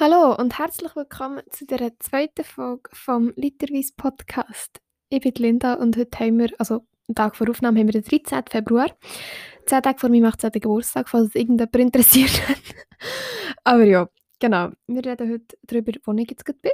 [0.00, 4.80] Hallo und herzlich willkommen zu der zweiten Folge vom Literweise Podcast.
[5.08, 8.04] Ich bin Linda und heute haben wir, also am Tag vor Aufnahme haben wir den
[8.04, 8.44] 13.
[8.48, 8.96] Februar,
[9.66, 10.52] zehn Tage vor meinem 18.
[10.52, 12.30] Geburtstag, falls es irgendjemand interessiert
[13.64, 14.08] Aber ja,
[14.38, 14.70] genau.
[14.86, 16.72] Wir reden heute darüber, wo ich jetzt gerade bin.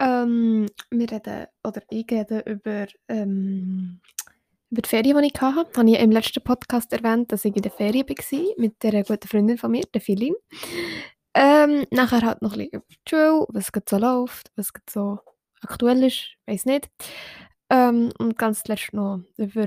[0.00, 4.00] Ähm, wir reden, oder ich rede über, ähm,
[4.70, 5.70] über die Ferien, die ich hatte.
[5.70, 9.04] Ich habe ich im letzten Podcast erwähnt, dass ich in der Ferien war mit einer
[9.04, 10.34] guten Freundin von mir, der Philin.
[11.34, 15.18] Ähm, nachher halt noch ein bisschen über Schule, was gerade so läuft, was gerade so
[15.62, 16.88] aktuell ist, weiß nicht.
[17.70, 19.66] Ähm, und ganz zuletzt noch über,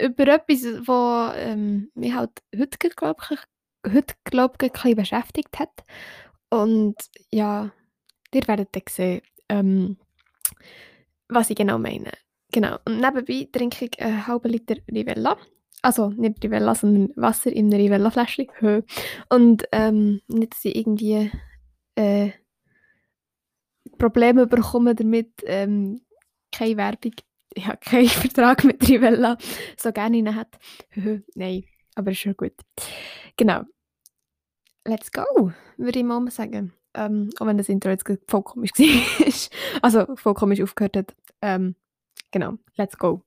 [0.00, 5.58] über etwas, was ähm, mich halt heute, glaube ich, heute, glaub ich, ein bisschen beschäftigt
[5.58, 5.84] hat.
[6.50, 6.96] Und
[7.30, 7.70] ja,
[8.34, 9.96] ihr werdet dann sehen, ähm,
[11.28, 12.12] was ich genau meine.
[12.52, 12.76] Genau.
[12.84, 15.36] Und nebenbei trinke ich einen halben Liter Rivella.
[15.82, 18.48] Also nicht Rivella, sondern Wasser in einer Rivella-Fläschchen.
[19.28, 21.30] Und ähm, nicht, dass ich irgendwie
[21.94, 22.30] äh,
[23.98, 25.32] Probleme bekomme damit.
[25.44, 26.02] Ähm,
[26.52, 27.12] keine Werbung.
[27.54, 29.36] Ich habe keinen Vertrag mit Rivella.
[29.76, 30.58] So gerne ihn hat.
[31.34, 32.54] Nein, aber ist schon gut.
[33.36, 33.62] Genau.
[34.86, 36.72] Let's go, würde ich mal sagen.
[36.94, 39.50] Ähm, auch wenn das Intro jetzt voll komisch war.
[39.82, 41.14] also voll komisch aufgehört hat.
[41.42, 41.76] Ähm,
[42.30, 43.22] genau, let's go.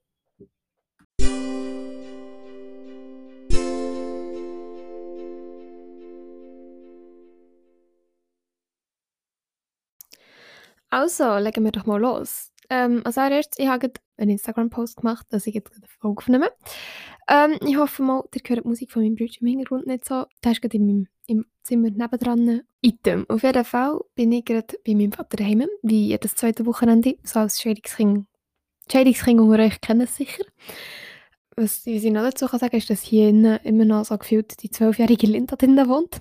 [10.94, 12.52] Also, legen wir doch mal los.
[12.70, 16.52] Ähm, als erstes, ich habe einen Instagram-Post gemacht, dass ich jetzt eine Folge aufnehme.
[17.28, 20.26] Ähm, ich hoffe mal, ihr hört die Musik von meinem Bruder im Hintergrund nicht so.
[20.44, 22.62] Der ist gerade in meinem, im Zimmer nebendran.
[22.82, 23.26] Item.
[23.28, 27.40] Auf jeden Fall bin ich gerade bei meinem Vater daheim, wie jedes zweite Wochenende, so
[27.40, 28.28] als Scheidungskind.
[28.92, 30.44] Scheidungskind unter euch kennen es sicher.
[31.56, 33.30] Was ich noch dazu kann sagen ist, dass hier
[33.64, 36.20] immer noch so gefühlt die zwölfjährige Linda drinnen wohnt.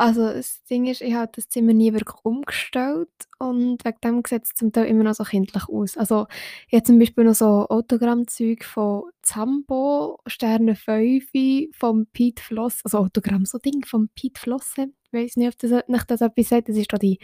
[0.00, 3.10] Also das Ding ist, ich habe das Zimmer nie wirklich umgestellt
[3.40, 5.96] und wegen dem sieht es zum Teil immer noch so kindlich aus.
[5.96, 6.28] Also
[6.68, 12.98] ich habe zum Beispiel noch so Autogrammzeug von Zambo, Sterne 5, vom Pete Floss, also
[12.98, 14.92] Autogramm, so Ding vom Pete Flosse.
[15.10, 16.68] Ich weiß nicht, ob das nicht das etwas sagt.
[16.68, 17.18] Das ist da die,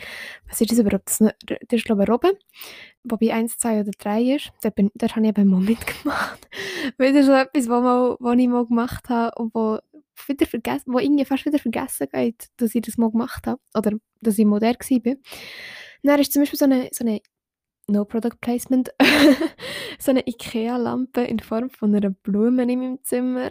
[0.48, 1.06] was ist das überhaupt?
[1.06, 1.20] Das,
[1.70, 2.32] ist glaube ich Robben,
[3.04, 4.52] wobei 1, 2 oder 3 ist.
[4.62, 6.48] Dort habe ich eben mal mitgemacht.
[6.98, 9.78] Weil das ist so etwas, was, was ich mal gemacht habe und wo
[10.26, 13.92] wieder vergessen, wo irgendwie fast wieder vergessen geht, dass ich das mal gemacht habe oder
[14.20, 15.14] dass ich mal der war.
[16.02, 17.20] Dann ist zum Beispiel so eine, so eine
[17.86, 18.90] No Product Placement,
[19.98, 23.50] so eine Ikea-Lampe in Form von einer Blume in meinem Zimmer,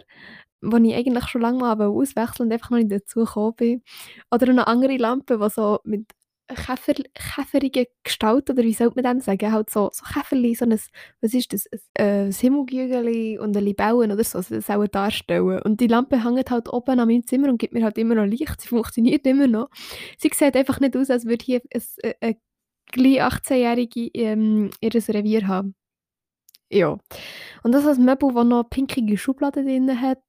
[0.60, 3.82] die ich eigentlich schon lange mal auswechseln und einfach noch nicht dazu gekommen bin.
[4.30, 6.10] Oder eine andere Lampe, die so mit
[6.48, 9.52] Käfer, käferige Gestalt, oder wie sollte man dem sagen?
[9.52, 10.78] Halt so, so Käferli, so ein,
[11.20, 11.68] was ist das?
[11.98, 15.62] Ein, äh, und ein Libellen oder so, das soll darstellen.
[15.62, 18.26] Und die Lampe hängt halt oben an meinem Zimmer und gibt mir halt immer noch
[18.26, 18.60] Licht.
[18.60, 19.68] Sie funktioniert immer noch.
[20.18, 22.36] Sie sieht einfach nicht aus, als würde hier ein, ein, ein
[22.92, 25.74] gleich 18-Jährige ähm, ihr Revier haben.
[26.70, 26.98] Ja.
[27.62, 30.22] Und das ist ein Möbel, das noch pinkige Schubladen drin hat.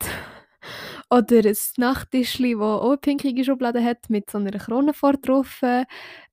[1.15, 5.61] Oder ein Nachttischli, das auch eine pinkige Schublade hat, mit so einer Krone vor drauf.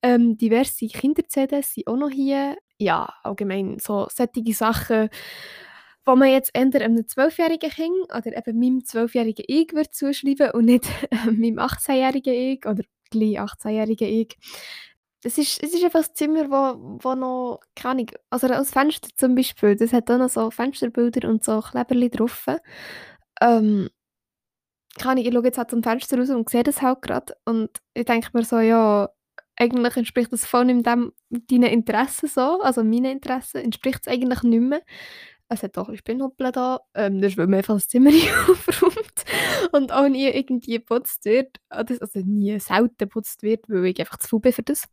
[0.03, 2.57] Ähm, diverse Kinder-CDs sind auch noch hier.
[2.79, 5.09] Ja, allgemein so sättige Sachen,
[6.05, 10.65] wo man jetzt entweder einem zwölfjährigen Kind oder eben meinem zwölfjährigen Ich würde zuschreiben und
[10.65, 10.89] nicht
[11.27, 14.37] meinem 18-jährigen Ich oder gleich 18-jährigen Ich.
[15.23, 19.11] Es ist, es ist einfach ein Zimmer, wo, wo noch, keine Ahnung, also das Fenster
[19.15, 22.49] zum Beispiel, das hat auch noch so Fensterbilder und so Kleberli drauf.
[23.41, 23.89] Ähm,
[24.99, 27.71] keine Ahnung, ich schaue jetzt halt zum Fenster raus und sehe das halt gerade und
[27.95, 29.09] ich denke mir so, ja,
[29.57, 31.13] eigentlich entspricht das voll nicht deinen
[31.65, 34.83] Interessen so, also meinen Interessen entspricht es eigentlich nicht mehr
[35.55, 36.81] es hat auch ein Spinnhoppeln da.
[36.95, 38.11] Ähm, weil man einfach das Zimmer
[38.51, 39.25] aufräumt
[39.73, 41.57] und auch nie irgendwie geputzt wird.
[41.69, 44.89] Also nie selten geputzt wird, weil ich einfach zu faul bin für das.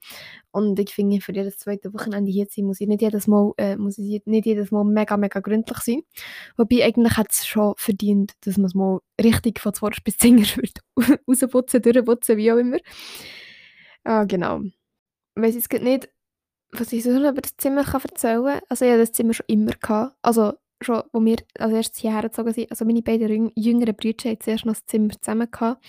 [0.52, 3.52] Und ich finde, für jedes zweite Wochenende hier zu sein, muss ich nicht jedes Mal,
[3.58, 6.02] äh, muss ich nicht jedes Mal mega, mega gründlich sein.
[6.58, 10.58] Wobei eigentlich hat es schon verdient, dass man es mal richtig von zuerst bis zuerst
[11.28, 12.78] rausputzen, durchputzen, wie auch immer.
[14.04, 14.62] Ah, genau.
[15.36, 16.10] Ich weiß jetzt nicht,
[16.72, 19.46] was ich so über das Zimmer kann erzählen kann, also ich hatte das Zimmer schon
[19.48, 19.72] immer.
[19.72, 20.16] Gehabt.
[20.22, 24.42] Also schon, wo wir als erstes hierher gezogen sind, also meine beiden jüngeren Brüder hatten
[24.42, 25.84] zuerst noch das Zimmer zusammen gehabt,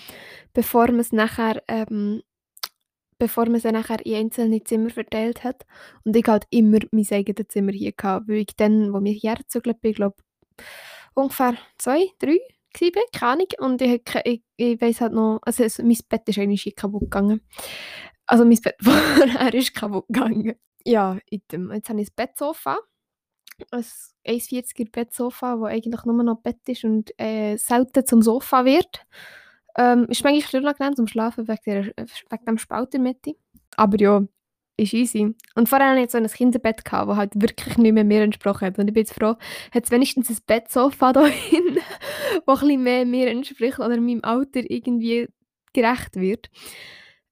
[0.52, 2.22] bevor man es nachher, ähm,
[3.18, 5.66] bevor man sie nachher in einzelne Zimmer verteilt hat.
[6.04, 9.38] Und ich halt immer mein eigenes Zimmer hier gehabt, weil ich dann, wo wir hierher
[9.38, 10.16] gezogen bin, glaube
[11.14, 12.38] ungefähr zwei, drei
[12.80, 13.46] war, keine Ahnung.
[13.58, 17.40] Und ich, ich, ich weiss halt noch, also mein Bett ist eigentlich kaputt gegangen.
[18.26, 20.54] Also mein Bett vorher ist kaputt gegangen.
[20.84, 21.18] Ja.
[21.30, 22.78] Jetzt habe ich ein Bettsofa.
[23.70, 23.82] Ein
[24.26, 29.06] 1,40er Bettsofa, das eigentlich nur noch Bett ist und äh, selten zum Sofa wird.
[29.76, 33.34] Ähm, ist manchmal unangenehm zum Schlafen wegen, der, wegen dem Spalt in Mitte.
[33.76, 34.22] Aber ja,
[34.80, 35.34] ist easy.
[35.54, 38.66] Und vorher hatte ich jetzt so ein Kinderbett, das halt wirklich nicht mehr mir entsprochen
[38.66, 38.78] hat.
[38.78, 39.36] Und ich bin jetzt froh,
[39.72, 41.78] hat es wenigstens ein Bettsofa da hin,
[42.46, 45.28] das ein bisschen mehr mir entspricht oder meinem Alter irgendwie
[45.72, 46.50] gerecht wird.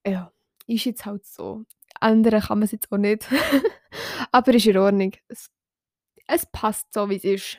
[0.05, 0.31] Ja,
[0.67, 1.65] ist jetzt halt so.
[2.01, 3.27] Ändern kann man es jetzt auch nicht.
[4.31, 5.13] Aber ist in Ordnung.
[5.27, 5.49] Es,
[6.27, 7.57] es passt so, wie es ist.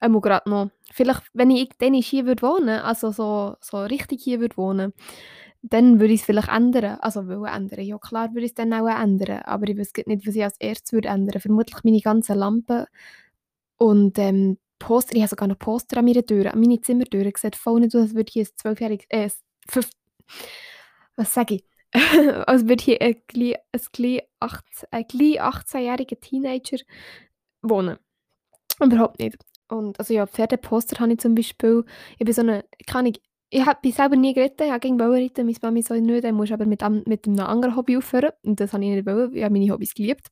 [0.00, 0.70] Einmal gerade noch.
[0.92, 4.94] Vielleicht, wenn ich dann hier würde wohnen, also so, so richtig hier würde wohnen,
[5.62, 6.98] dann würde ich es vielleicht ändern.
[7.00, 7.80] Also will ändern.
[7.82, 9.42] Ja klar würde ich es dann auch ändern.
[9.42, 11.40] Aber ich weiß nicht, was ich als erstes würde ändern.
[11.40, 12.86] Vermutlich meine ganzen Lampen
[13.78, 15.14] und ähm, Poster.
[15.16, 17.30] Ich habe sogar noch Poster an meiner Tür, an meine Zimmertür.
[17.36, 19.30] Sieht voll nicht aus, als würde hier ein zwölfjähriges, äh,
[21.16, 21.69] was sage ich?
[22.46, 23.56] als würde hier ein gleich,
[24.90, 25.04] ein
[25.40, 26.78] 18-jähriger Teenager
[27.62, 27.98] wohnen.
[28.80, 29.38] Überhaupt nicht.
[29.68, 31.84] Und also ja, Pferdeposter habe ich zum Beispiel.
[32.18, 33.20] Ich bin so eine, kann ich,
[33.50, 36.50] ich habe selber nie geritten, ich habe gegen reiten, meine Mami so nicht, dann musst
[36.50, 38.30] du aber mit, mit einem anderen Hobby aufhören.
[38.42, 40.28] Und das habe ich nicht wollen, ich habe meine Hobbys geliebt.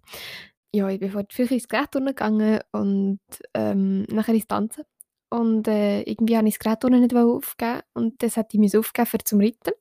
[0.75, 3.20] Ja, ich bin früher ins Gerät gegangen und
[3.55, 4.84] ähm, nachher ins Tanzen.
[5.31, 9.19] Und äh, irgendwie habe ich das Gerät nicht aufgeben und das hat ich aufgeben für
[9.19, 9.72] zum Reiten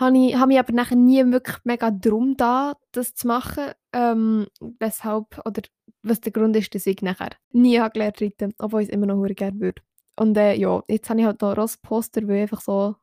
[0.00, 4.46] habe ich habe mich aber nachher nie wirklich mega drum da, das zu machen, ähm,
[4.78, 5.62] weshalb oder
[6.02, 9.06] was der Grund ist, dass ich nachher nie habe gelernt reiten, obwohl ich es immer
[9.06, 9.82] noch sehr gerne würde.
[10.16, 12.96] Und äh, ja, jetzt habe ich halt noch Rossposter, weil ich einfach so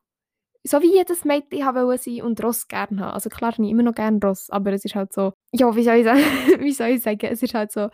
[0.64, 3.14] so wie jedes Mädchen wollte sein und Ross gerne haben.
[3.14, 5.96] Also klar ich immer noch gerne Ross, aber es ist halt so, ja, wie soll
[5.96, 6.20] ich sagen,
[6.60, 7.88] wie soll ich sagen, es ist halt so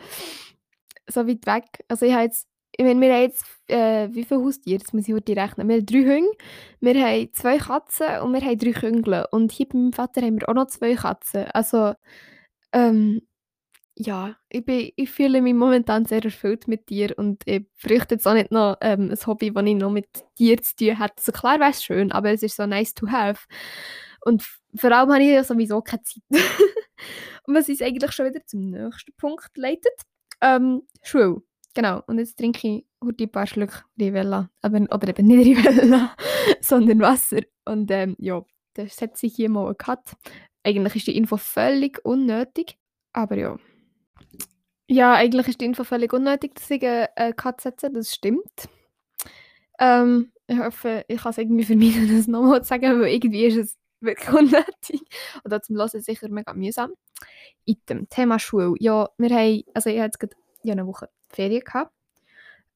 [1.06, 1.85] so weit weg.
[1.89, 2.49] Also ich habe jetzt
[2.79, 4.79] meine, wir jetzt, äh, wie viele Haustiere?
[4.79, 5.69] Jetzt muss ich heute rechnen.
[5.69, 6.37] Wir haben drei Hunde,
[6.81, 9.26] wir haben zwei Katzen und wir haben drei Küngel.
[9.31, 11.44] Und hier bei meinem Vater haben wir auch noch zwei Katzen.
[11.53, 11.94] Also,
[12.73, 13.23] ähm,
[13.97, 18.26] ja, ich, bin, ich fühle mich momentan sehr erfüllt mit dir und ich fürchte jetzt
[18.26, 21.15] auch nicht noch ähm, ein Hobby, das ich noch mit dir zu tun hätte.
[21.19, 23.47] Also klar wäre es schön, aber es ist so nice to have.
[24.25, 24.43] Und
[24.77, 26.23] vor allem habe ich ja sowieso keine Zeit.
[27.44, 29.94] und was uns eigentlich schon wieder zum nächsten Punkt leitet.
[30.41, 31.43] Ähm, Schule.
[31.75, 34.50] Genau, und jetzt trinke ich heute ein paar Schluck Rivella.
[34.62, 36.17] Aber, oder eben nicht Rivella,
[36.61, 37.41] sondern Wasser.
[37.65, 38.44] Und ähm, ja,
[38.75, 40.17] da setze ich hier mal einen Cut.
[40.62, 42.79] Eigentlich ist die Info völlig unnötig,
[43.12, 43.59] aber ja.
[44.88, 48.69] Ja, eigentlich ist die Info völlig unnötig, dass ich einen Cut setze, das stimmt.
[49.81, 53.56] Ähm, ich hoffe, ich kann es irgendwie vermeiden, das nochmal zu sagen, weil irgendwie ist
[53.56, 55.03] es wirklich unnötig.
[55.44, 56.93] Oder zum Hören sicher mega mühsam.
[57.65, 58.75] Item, Thema Schule.
[58.79, 61.92] Ja, wir haben, also ich habe jetzt gerade ja, eine Woche Ferien gehabt.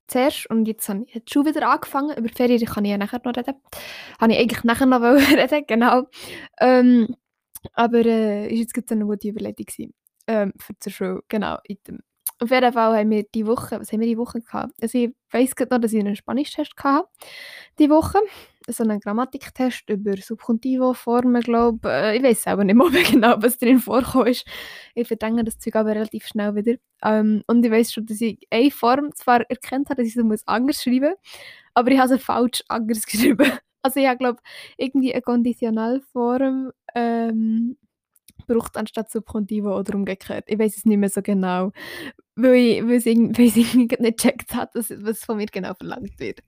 [0.07, 2.17] Zuerst und jetzt habe ich jetzt schon wieder angefangen.
[2.17, 3.55] Über die Ferien kann ich ja nachher noch reden.
[4.21, 6.05] Habe ich eigentlich nachher noch reden, genau.
[6.61, 7.15] Ähm,
[7.75, 9.95] aber äh, ist jetzt gerade eine gute Überlegung gewesen.
[10.27, 11.59] Ähm, für die Schule, genau.
[12.41, 14.73] Auf jeden Fall haben wir die Woche, was haben wir die Woche gehabt?
[14.81, 17.09] Also ich weiss gerade noch, dass ich einen Spanisch-Test hatte,
[17.79, 18.19] die Woche
[18.73, 22.23] so einen Grammatiktest über Subkontivo, Formen, glaube äh, ich.
[22.23, 24.45] weiß selber nicht mehr genau, was drin vorkommt.
[24.95, 26.75] Ich verdränge das Zeug aber relativ schnell wieder.
[27.03, 30.23] Ähm, und ich weiß schon, dass ich eine Form zwar erkannt habe, dass ich sie
[30.23, 31.19] muss anders schreiben muss,
[31.75, 33.53] aber ich habe sie falsch anders geschrieben.
[33.83, 34.41] Also ich habe, glaube
[34.77, 37.77] irgendwie eine Konditionalform ähm,
[38.49, 40.45] braucht anstatt Subkontivo oder umgekehrt.
[40.49, 41.71] Ich weiß es nicht mehr so genau,
[42.35, 43.07] weil ich, weil ich
[43.75, 46.41] irgendwie nicht gecheckt was, was von mir genau verlangt wird.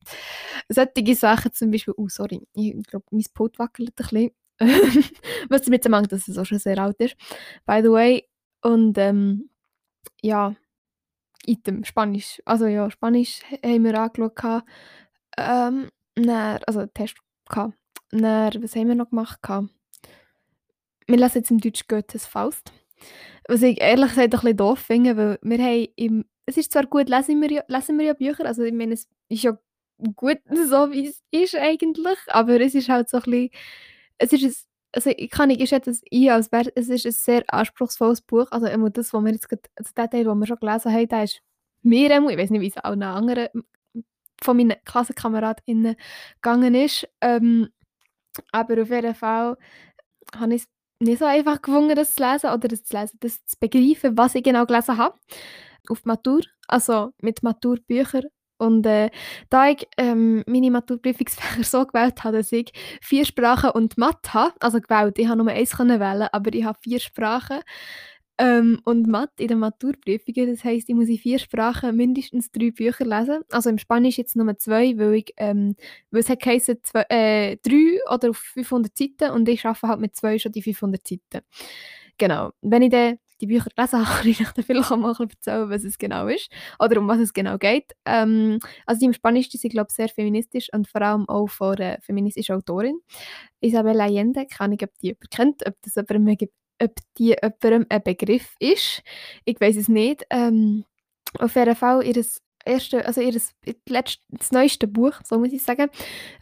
[0.69, 4.31] Solche Sachen zum Beispiel, oh sorry, ich glaube, mein Pult wackelt ein bisschen.
[5.49, 7.17] was damit zusammenhängt, dass es auch schon sehr alt ist.
[7.64, 8.29] By the way,
[8.62, 9.48] und ähm,
[10.22, 10.55] ja,
[11.46, 12.43] Item, Spanisch.
[12.44, 14.65] Also ja, Spanisch haben wir angeschaut.
[15.39, 17.17] Ähm, dann, also Test
[17.48, 17.74] gehabt.
[18.10, 19.43] Dann, was haben wir noch gemacht?
[19.43, 19.70] Gehabt?
[21.10, 22.72] Wir lesen jetzt im Deutsch Goethes Faust.
[23.48, 26.86] Was ich ehrlich gesagt ein bisschen doof finde, weil wir haben im, es ist zwar
[26.86, 29.58] gut, lesen wir, ja, lesen wir ja Bücher, also ich meine, es ist ja
[30.17, 30.38] gut
[30.69, 33.50] so, wie es ist eigentlich, aber es ist halt so ein bisschen,
[34.19, 34.55] es ist ein,
[34.93, 38.46] also ich kann nicht schätzen, dass ich als wäre, es ist ein sehr anspruchsvolles Buch,
[38.50, 41.08] also immer das, was wir jetzt gerade, also der Teil, den wir schon gelesen haben,
[41.08, 41.40] der ist
[41.82, 43.48] mir ich weiß nicht, wie es auch noch anderen
[44.43, 45.96] von meinen KlassenkameradInnen
[46.43, 47.69] gegangen ist, ähm,
[48.52, 49.56] aber auf jeden Fall
[50.36, 50.69] habe ich es
[51.00, 54.34] nicht so einfach gefunden, das zu lesen oder das zu lesen, das zu begreifen, was
[54.34, 55.19] ich genau gelesen habe.
[55.88, 58.24] Auf Matur, also mit Maturbüchern.
[58.58, 59.10] Und äh,
[59.48, 64.54] da ich ähm, meine Maturprüfungsfächer so gewählt habe, dass ich vier Sprachen und Mathe habe,
[64.60, 67.60] also gewählt, ich habe nur eins wählen, aber ich habe vier Sprachen
[68.41, 72.70] ähm, und Mathe in den Maturprüfungen, das heisst, ich muss in vier Sprachen mindestens drei
[72.70, 73.43] Bücher lesen.
[73.51, 75.77] Also im Spanisch jetzt nur zwei, weil, ich, ähm,
[76.11, 80.01] weil es hat geheißen, zwei, äh, drei oder auf 500 Seiten und ich arbeite halt
[80.01, 81.44] mit zwei schon die 500 Seiten.
[82.17, 82.53] Genau.
[82.63, 85.85] Wenn ich dann die Bücher lese, kann ich euch dann vielleicht auch mal erzählen, was
[85.85, 87.93] es genau ist oder um was es genau geht.
[88.06, 91.49] Ähm, also die im Spanisch die sind, glaube ich, sehr feministisch und vor allem auch
[91.49, 93.01] von einer feministischen Autorin.
[93.61, 96.41] Isabel Allende, keine Ahnung, ob die jemand kennt, ob das jemand
[96.81, 99.03] ob die jemandem ein Begriff ist.
[99.44, 100.25] Ich weiß es nicht.
[100.31, 100.84] Ähm,
[101.39, 102.25] auf jeden Fall ihr
[102.65, 103.32] erste, also ihr
[103.89, 105.89] letzte, das neueste Buch, so muss ich sagen,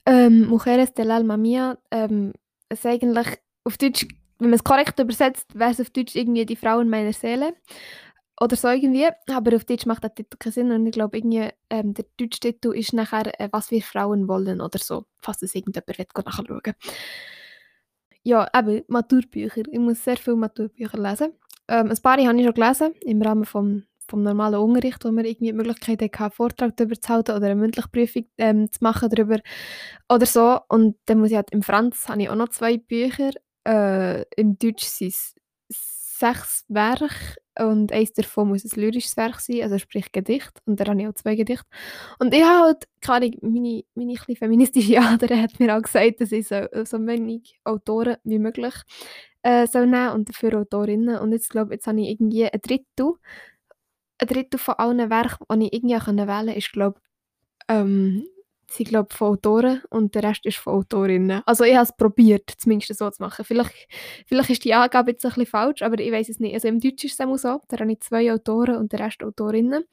[0.06, 2.32] ähm, Mujeres del Alma Mia, ähm,
[2.68, 4.06] es eigentlich auf Deutsch,
[4.38, 7.54] wenn man es korrekt übersetzt, wäre es auf Deutsch irgendwie die Frauen meiner Seele
[8.40, 11.50] oder so irgendwie, aber auf Deutsch macht der Titel keinen Sinn und ich glaube irgendwie,
[11.70, 15.54] ähm, der deutsche Titel ist nachher äh, «Was wir Frauen wollen» oder so, falls es
[15.54, 16.74] irgendjemand will, nachschauen
[18.28, 19.62] Ja, eben, Maturbücher.
[19.72, 21.32] Ich muss sehr viele Maturbücher lesen.
[21.66, 25.24] Ähm, ein paar habe ich schon gelesen, im Rahmen vom, vom normalen Unterricht, wo wir
[25.24, 28.80] irgendwie die Möglichkeit hatten, einen Vortrag darüber zu halten oder eine mündliche Prüfung ähm, zu
[28.82, 29.38] machen darüber
[30.10, 30.60] oder so.
[30.68, 33.30] Und dann muss ich halt, im Franz habe ich auch noch zwei Bücher.
[33.66, 35.34] Äh, Im Deutsch sind es
[36.18, 37.14] sechs Werke
[37.58, 40.52] und eins davon muss ein lyrisches Werk sein, also sprich Gedicht.
[40.64, 41.66] Und dann habe ich auch zwei Gedichte.
[42.18, 46.32] Und ich habe halt, keine meine, meine kleine feministische Ader hat mir auch gesagt, dass
[46.32, 48.74] ich so, so wenig Autoren wie möglich
[49.42, 51.18] äh, soll nehmen und dafür Autorinnen.
[51.18, 53.14] Und jetzt glaube jetzt habe ich irgendwie ein Drittel,
[54.18, 57.00] ein Drittel von allen Werken, die ich irgendwie wählen konnte, ist glaube
[57.68, 58.24] ähm,
[58.70, 61.42] sind glaube von Autoren und der Rest ist von Autorinnen.
[61.46, 63.44] Also ich habe es probiert, zumindest so zu machen.
[63.44, 63.74] Vielleicht,
[64.26, 66.54] vielleicht ist die Angabe jetzt ein bisschen falsch, aber ich weiß es nicht.
[66.54, 69.22] Also im Deutsch ist es immer so, da habe ich zwei Autoren und der Rest
[69.22, 69.84] Autorinnen.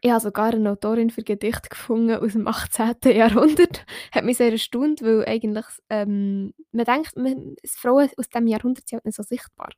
[0.00, 2.96] Ich habe sogar eine Autorin für Gedichte gefunden aus dem 18.
[3.04, 3.86] Jahrhundert.
[4.10, 8.96] Hat mich sehr erstaunt, weil eigentlich ähm, man denkt, man, Frauen aus diesem Jahrhundert sind
[8.96, 9.70] halt nicht so sichtbar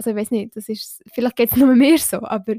[0.00, 2.54] also ich weiß nicht, das ist, vielleicht geht es nur mir so, aber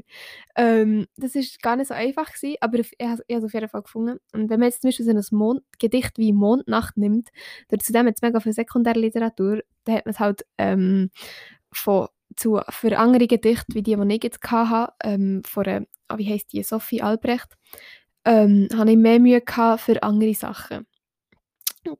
[0.54, 3.68] ähm, das ist gar nicht so einfach gewesen, aber ich, ich habe es auf jeden
[3.68, 4.20] Fall gefunden.
[4.32, 7.30] Und wenn man jetzt zum Beispiel so ein Mond, Gedicht wie Mondnacht nimmt,
[7.66, 11.10] dann zudem jetzt mega viel Sekundärliteratur, dann hat man es halt ähm,
[11.72, 12.06] von,
[12.36, 16.52] zu, für andere Gedichte, wie die, die ich jetzt hatte, ähm, von, ah, wie heisst
[16.52, 17.56] die, Sophie Albrecht,
[18.24, 20.86] ähm, habe ich mehr Mühe gehabt für andere Sachen.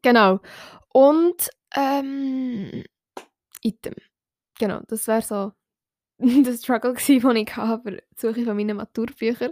[0.03, 0.39] Genau.
[0.91, 2.85] Und ähm,
[3.63, 3.95] Item.
[4.63, 5.51] Genau, das wäre so
[6.19, 9.51] der Struggle gewesen, den ich hatte für die Suche von meinen Maturbüchern.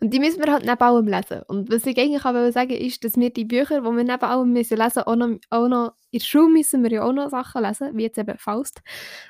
[0.00, 1.42] Und die müssen wir halt neben allem lesen.
[1.46, 4.52] Und was ich eigentlich auch sagen ist, dass wir die Bücher, die wir neben allem
[4.52, 5.16] müssen lesen auch
[5.50, 8.36] auch noch in der Schule müssen wir ja auch noch Sachen lesen, wie jetzt eben
[8.36, 8.80] Faust,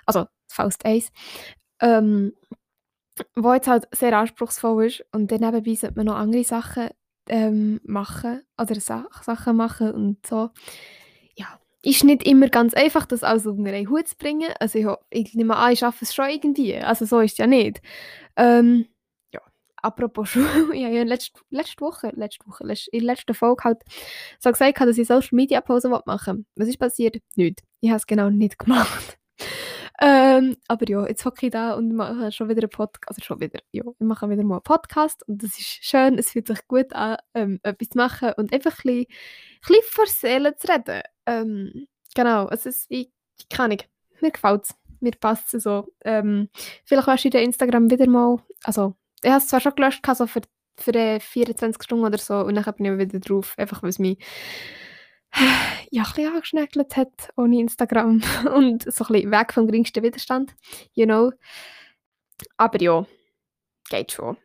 [0.07, 1.11] also Faust 1,
[1.83, 2.33] ähm,
[3.37, 5.05] wo jetzt halt sehr anspruchsvoll ist.
[5.13, 6.89] Und dann nebenbei sollte man noch andere Sachen
[7.29, 10.49] ähm, machen oder Sa Sachen machen und so.
[11.88, 14.52] Ist nicht immer ganz einfach, das alles unter einen Hut zu bringen.
[14.61, 16.76] Also ich, ich nehme an, ich schaffe es schon irgendwie.
[16.76, 17.80] Also so ist es ja nicht.
[18.37, 18.88] Ähm,
[19.33, 19.40] ja,
[19.76, 23.64] apropos Schule, ich habe ja letzte, letzte Woche, letzte Woche, letzte, in der letzten Folge
[23.64, 23.78] halt
[24.38, 27.16] so gesagt, dass ich Social Media Pause machen Was ist passiert?
[27.37, 27.62] Nichts.
[27.80, 29.18] Ich habe es genau nicht gemacht.
[30.00, 33.40] Ähm, aber ja, jetzt hocke ich da und mache schon wieder einen Podcast, also schon
[33.40, 36.67] wieder, ja, ich mache wieder mal einen Podcast und das ist schön, es fühlt sich
[36.69, 39.07] gut an, ähm, etwas zu machen und einfach ein bisschen, ein
[39.67, 41.02] bisschen vor Seele zu reden.
[41.26, 43.11] Ähm, genau, es ist wie,
[43.50, 43.78] keine Ahnung,
[44.21, 45.93] mir gefällt es, mir passt es so.
[46.05, 46.49] Ähm,
[46.85, 50.28] vielleicht wirst du in Instagram wieder mal, also ich habe es zwar schon gelöscht, so
[50.28, 50.43] für,
[50.78, 54.19] für 24 Stunden oder so und dann bin ich wieder drauf, einfach weil es mich
[55.91, 58.23] ja, ein bisschen angeschnäckelt hat ohne Instagram
[58.55, 60.55] und so ein bisschen weg vom geringsten Widerstand,
[60.95, 61.33] you know.
[62.57, 63.07] Aber ja,
[63.89, 64.37] geht schon.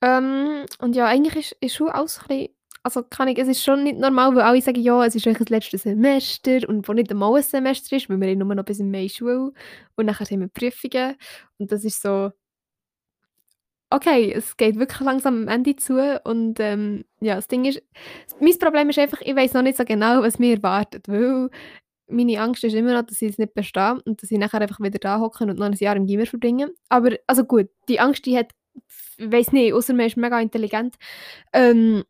[0.00, 2.54] Ähm, und ja, eigentlich ist, ist schon alles ein bisschen
[2.84, 5.38] also kann ich, es ist schon nicht normal, weil alle sagen, ja, es ist eigentlich
[5.38, 8.80] das letzte Semester und wo nicht einmal ein Semester ist, weil wir nur noch bis
[8.80, 9.52] im Mai Schule
[9.94, 11.16] und nachher haben wir Prüfungen
[11.58, 12.32] und das ist so,
[13.94, 17.82] okay, es geht wirklich langsam am Ende zu und ähm, ja, das Ding ist,
[18.40, 21.50] mein Problem ist einfach, ich weiß noch nicht so genau, was mir erwartet, weil
[22.08, 24.80] meine Angst ist immer noch, dass ich es nicht bestehe und dass ich nachher einfach
[24.80, 26.72] wieder da hocke und noch ein Jahr im Gimmer verbringe.
[26.88, 28.52] Aber, also gut, die Angst, die hat,
[29.16, 30.96] ich weiß nicht, außer man ist mega intelligent,
[31.52, 32.04] ähm,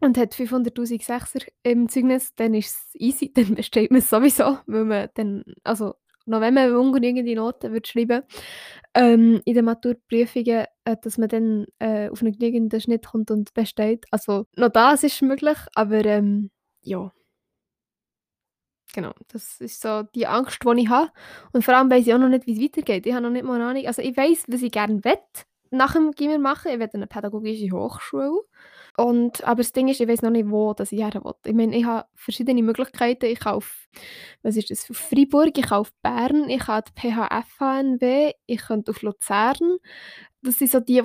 [0.00, 4.58] und hat 500'000 Sechser im Zeugnis, dann ist es easy, dann besteht man es sowieso,
[4.66, 5.94] weil man dann, also
[6.26, 8.22] noch wenn man ungenügende Noten würde schreiben
[8.94, 13.54] ähm, in den Maturprüfungen, äh, dass man dann äh, auf einen genügenden Schnitt kommt und
[13.54, 14.06] besteht.
[14.10, 16.50] Also noch das ist möglich, aber ähm,
[16.82, 17.12] ja.
[18.94, 21.10] Genau, das ist so die Angst, die ich habe.
[21.52, 23.06] Und vor allem weiß ich auch noch nicht, wie es weitergeht.
[23.06, 23.86] Ich habe noch nicht mal eine Ahnung.
[23.86, 25.18] Also ich weiß, was ich gerne will
[25.74, 26.72] nach dem Gimmer machen.
[26.72, 28.42] Ich will eine pädagogische Hochschule.
[28.96, 31.32] Und, aber das Ding ist, ich weiß noch nicht, wo das ich her will.
[31.44, 33.26] Ich meine, ich habe verschiedene Möglichkeiten.
[33.26, 33.88] Ich kann auf,
[34.42, 38.92] was ist das, auf Freiburg, ich kann auf Bern, ich kann die PHFHNW, ich könnte
[38.92, 39.78] auf Luzern.
[40.42, 41.02] Das sind so die,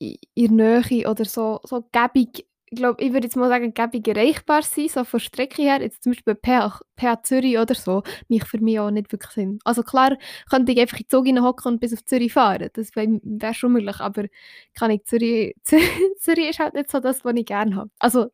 [0.00, 2.46] die in der Nähe oder so, so gäbig
[2.76, 5.80] glaube, ich würde jetzt mal sagen, gäbig erreichbar sein, so von Strecke her.
[5.82, 9.58] Jetzt zum Beispiel PH, PH Zürich oder so, mich für mich auch nicht wirklich Sinn.
[9.64, 10.16] Also klar,
[10.50, 12.68] könnte ich einfach in den Zug hocken und bis auf Zürich fahren.
[12.74, 14.26] Das wäre wär schon möglich, aber
[14.74, 15.54] kann ich Zürich,
[16.18, 17.90] Zürich ist halt nicht so das, was ich gerne habe.
[17.98, 18.28] Also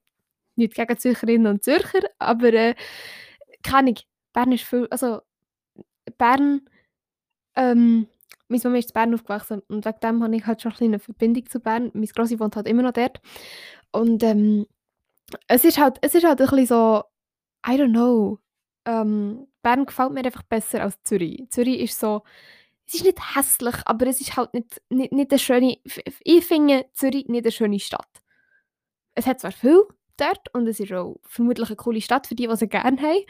[0.56, 2.74] nicht gegen Zürcherinnen und Zürcher, aber äh,
[3.62, 4.06] kann ich.
[4.34, 5.20] Bern ist viel, also
[6.18, 6.62] Bern
[7.56, 8.08] Ähm,
[8.48, 10.98] meine Mama ist in Bern aufgewachsen und wegen dem habe ich halt schon ein eine
[11.00, 11.90] Verbindung zu Bern.
[11.94, 13.20] Meine Grossi wohnt halt immer noch dort.
[13.96, 14.66] Und ähm,
[15.48, 17.02] es ist halt, es ist halt ein bisschen so,
[17.66, 18.38] I don't know.
[18.84, 21.48] Ähm, Bern gefällt mir einfach besser als Zürich.
[21.50, 22.22] Zürich ist so,
[22.86, 25.78] es ist nicht hässlich, aber es ist halt nicht, nicht, nicht eine schöne,
[26.20, 28.22] ich finde Zürich nicht eine schöne Stadt.
[29.14, 29.82] Es hat zwar viel
[30.16, 33.24] dort und es ist auch vermutlich eine coole Stadt für die, die sie gerne haben,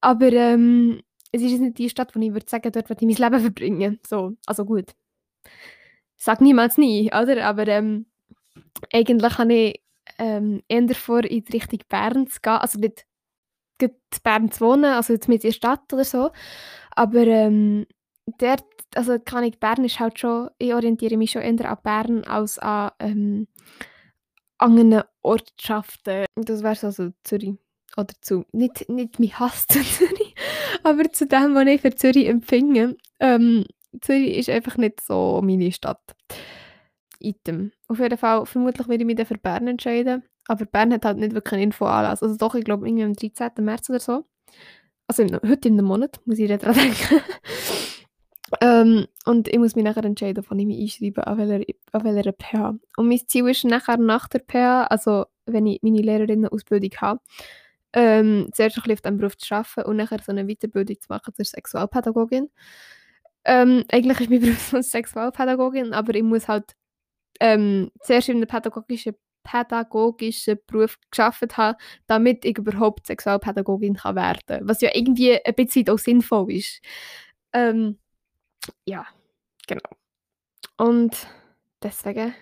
[0.00, 1.02] aber ähm,
[1.32, 3.98] es ist nicht die Stadt, wo ich würde sagen, dort würde ich mein Leben verbringen.
[4.06, 4.92] So, also gut.
[6.16, 7.44] Sag niemals nie, oder?
[7.46, 8.06] Aber ähm,
[8.92, 9.82] eigentlich habe ich
[10.18, 12.52] ähm, eher vor, in die Richtung Bern zu gehen.
[12.52, 13.06] Also nicht
[13.80, 13.90] in
[14.22, 16.30] Bern zu wohnen, also jetzt mit der Stadt oder so.
[16.92, 17.86] Aber ähm,
[18.38, 18.64] dort,
[18.94, 22.58] also kann ich, Bern ist halt schon, ich orientiere mich schon eher an Bern als
[22.58, 23.48] an ähm,
[24.58, 26.26] anderen Ortschaften.
[26.36, 27.54] Das wäre so also Zürich.
[27.96, 30.34] Oder zu, nicht, nicht mein Hass zu Zürich,
[30.82, 32.96] aber zu dem, was ich für Zürich empfinde.
[33.20, 33.66] Ähm,
[34.00, 36.00] Zürich ist einfach nicht so meine Stadt.
[37.22, 37.72] Item.
[37.88, 40.22] Auf jeden Fall, vermutlich werde ich mich dann für Bern entscheiden.
[40.48, 42.22] Aber Bern hat halt nicht wirklich einen Infoanlass.
[42.22, 43.64] Also doch, ich glaube, irgendwie am 13.
[43.64, 44.24] März oder so.
[45.06, 47.20] Also heute in einem Monat, muss ich daran denken.
[48.60, 52.32] ähm, und ich muss mich nachher entscheiden, wann ich mich einschreibe, an welcher, an welcher
[52.32, 52.74] PH.
[52.96, 57.20] Und mein Ziel ist nachher nach der PH, also wenn ich meine Lehrerinnen-Ausbildung habe,
[57.92, 61.34] ähm, zuerst ein auf diesem Beruf zu arbeiten und nachher so eine Weiterbildung zu machen
[61.34, 62.50] zur Sexualpädagogin.
[63.44, 66.74] Ähm, eigentlich ist mein Beruf Sexualpädagogin, aber ich muss halt
[67.42, 74.40] ähm, zuerst in einem pädagogischen, pädagogischen Beruf geschafft haben, damit ich überhaupt Sexualpädagogin kann werden
[74.46, 74.68] kann.
[74.68, 76.80] Was ja irgendwie ein bisschen auch sinnvoll ist.
[77.52, 77.98] Ähm,
[78.86, 79.04] ja,
[79.66, 79.90] genau.
[80.76, 81.26] Und
[81.82, 82.32] deswegen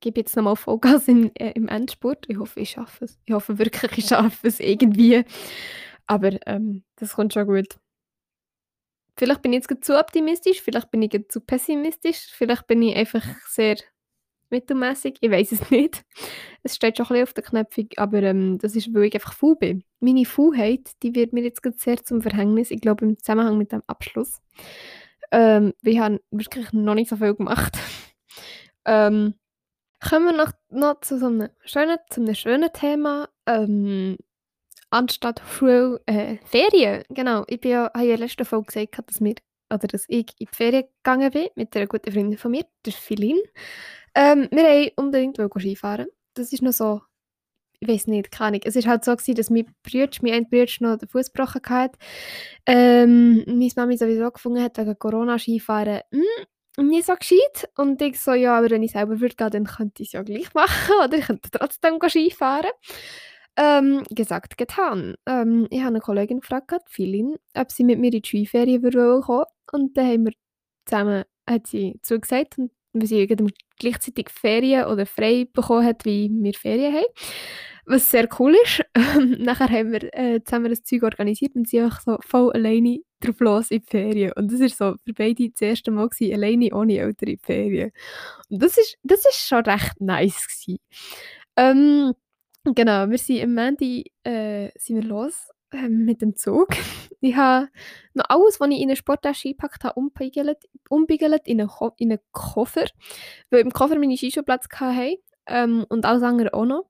[0.00, 2.26] gebe jetzt nochmal Vollgas in, äh, im Endspurt.
[2.28, 3.18] Ich hoffe, ich schaffe es.
[3.24, 5.24] Ich hoffe wirklich, ich schaffe es irgendwie.
[6.06, 7.78] Aber ähm, das kommt schon gut.
[9.16, 13.24] Vielleicht bin ich jetzt zu optimistisch, vielleicht bin ich zu pessimistisch, vielleicht bin ich einfach
[13.46, 13.76] sehr
[14.50, 15.16] mittelmäßig.
[15.20, 16.04] Ich weiß es nicht.
[16.62, 19.34] Es steht schon ein bisschen auf der Knöpfung, aber ähm, das ist, weil ich einfach
[19.34, 19.84] faul bin.
[20.00, 23.82] Meine Faulheit, die wird mir jetzt sehr zum Verhängnis, ich glaube im Zusammenhang mit dem
[23.86, 24.40] Abschluss.
[25.30, 27.76] Ähm, wir haben wirklich noch nicht so viel gemacht.
[28.84, 29.34] ähm,
[30.08, 33.28] kommen wir noch, noch zu so einem schönen, zu einem schönen Thema.
[33.46, 34.16] Ähm,
[34.90, 37.02] anstatt Schule, äh, Ferien.
[37.10, 39.34] Genau, ich bin ja, habe ja in der letzten Folge gesagt, dass, wir,
[39.72, 42.92] oder dass ich in die Ferien gegangen bin mit einer guten Freundin von mir, der
[42.92, 43.38] Philin.
[44.14, 46.06] Ähm, wir wollten unbedingt Skifahren.
[46.34, 47.02] Das ist noch so,
[47.80, 48.60] ich weiß nicht, keine Ahnung.
[48.64, 51.96] Es war halt so, gewesen, dass mein Bruder, mein ein noch den Fuß gebrochen hat.
[52.66, 57.68] Ähm, meine Mami sowieso gefunden hat, wegen Corona-Skifahren, hm, nicht so gescheit.
[57.76, 60.22] Und ich so, ja, aber wenn ich selber würde gehen, dann könnte ich es ja
[60.22, 60.94] gleich machen.
[61.04, 62.70] Oder ich könnte trotzdem Skifahren.
[63.56, 65.14] Ähm, gesagt, getan.
[65.26, 69.20] Ähm, ich habe eine Kollegin gefragt, Philin, ob sie mit mir in die Skiferien würde
[69.20, 69.44] kommen.
[69.72, 70.32] Und dann haben wir
[70.86, 73.26] zusammen, hat sie zugesagt und weil sie
[73.78, 77.06] gleichzeitig Ferien oder frei bekommen hat, wie wir Ferien haben.
[77.86, 78.82] Was sehr cool ist.
[79.38, 83.40] Nachher haben wir äh, zusammen das Zeug organisiert und sie einfach so voll alleine drauf
[83.40, 84.32] los in die Ferien.
[84.32, 87.44] Und das war so für beide das erste Mal gewesen, alleine ohne Eltern in die
[87.44, 87.90] Ferien.
[88.48, 90.66] Und das ist, das ist schon recht nice.
[91.56, 92.14] Ähm,
[92.64, 96.68] genau, wir sind am Ende äh, sind wir los äh, mit dem Zug.
[97.20, 97.68] Ich habe
[98.12, 100.58] noch alles, was ich in eine Sporttasche eingepackt habe, umbiegelt,
[100.90, 102.84] umbiegelt in, einen in einen Koffer,
[103.48, 106.84] weil im Koffer meine Skischuhplatz hatte ähm, und alles andere auch noch.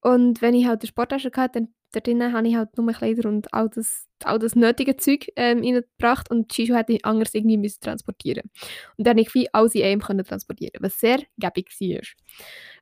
[0.00, 3.28] Und wenn ich halt eine Sporttasche hatte, dann da drinnen habe ich halt nur Kleider
[3.28, 7.34] und all das, all das nötige Zeug ähm, reingebracht und die Skischuhe hätte ich anders
[7.34, 8.50] irgendwie müssen transportieren
[8.96, 12.00] Und dann konnte ich wie alles in einem können transportieren, was sehr gäbig war.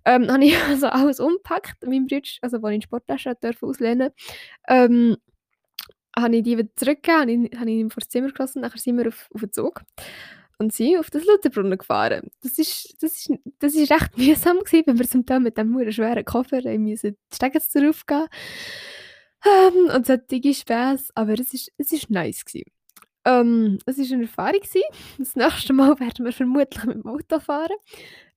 [0.09, 4.11] Ähm, habe ich also alles umpackt, mein Bruder, also als ich in Sporttasche auslehnen
[4.67, 5.17] ähm,
[6.17, 9.09] habe ich die wieder zurückgegeben, habe ich, ihn vor das Zimmer gelassen, nachher sind wir
[9.09, 9.83] auf, auf den Zug
[10.59, 12.31] und sind auf das Lutherbrunnen gefahren.
[12.43, 15.93] Das ist, das ist, das ist recht mühsam gewesen, wenn wir zum Teil mit dem
[15.93, 18.27] schweren Koffer müssen die Stege zurückgehen
[19.45, 22.71] ähm, und solche Späße, aber es ist, es ist nice gewesen.
[23.25, 24.61] Ähm, es war eine Erfahrung.
[24.61, 24.83] Gewesen.
[25.19, 27.77] Das nächste Mal werden wir vermutlich mit dem Auto fahren.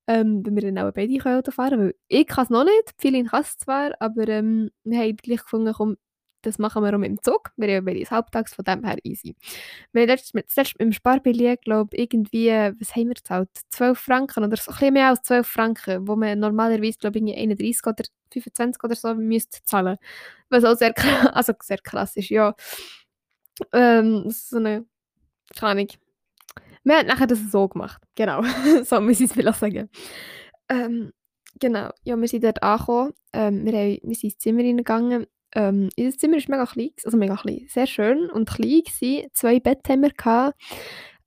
[0.08, 2.94] Ähm, wenn wir dann auch beide Auto fahren können, weil ich kann es noch nicht,
[2.98, 5.96] viele kann es zwar, aber ähm, wir haben gleich gefunden, komm,
[6.42, 7.52] das machen wir auch mit dem Zug.
[7.56, 9.36] Wir haben ja halbtags, von dem her easy.
[9.92, 13.48] Wir haben letztes, mit dem Sparbillett, glaube ich, irgendwie, was haben wir gezahlt?
[13.70, 17.36] 12 Franken oder so, ein bisschen mehr als 12 Franken, wo man normalerweise, glaube ich,
[17.36, 19.98] 31 oder 25 oder so müsste zahlen.
[20.50, 20.94] Was auch sehr,
[21.34, 22.54] also sehr krass ist, ja.
[23.72, 24.84] Ähm, so eine,
[25.56, 25.86] keine.
[26.84, 28.02] Wir haben nachher das so gemacht.
[28.14, 28.42] Genau.
[28.84, 29.88] so muss ich es vielleicht sagen.
[30.68, 31.12] Ähm,
[31.60, 31.90] genau.
[32.04, 33.12] Ja, wir sind dort angekommen.
[33.32, 35.26] Ähm, wir, haben, wir sind ins Zimmer reingegangen.
[35.54, 39.28] Ähm, unser Zimmer war mega klein, also mega klein, sehr schön und klein gewesen.
[39.34, 40.58] Zwei Betten haben wir gehabt.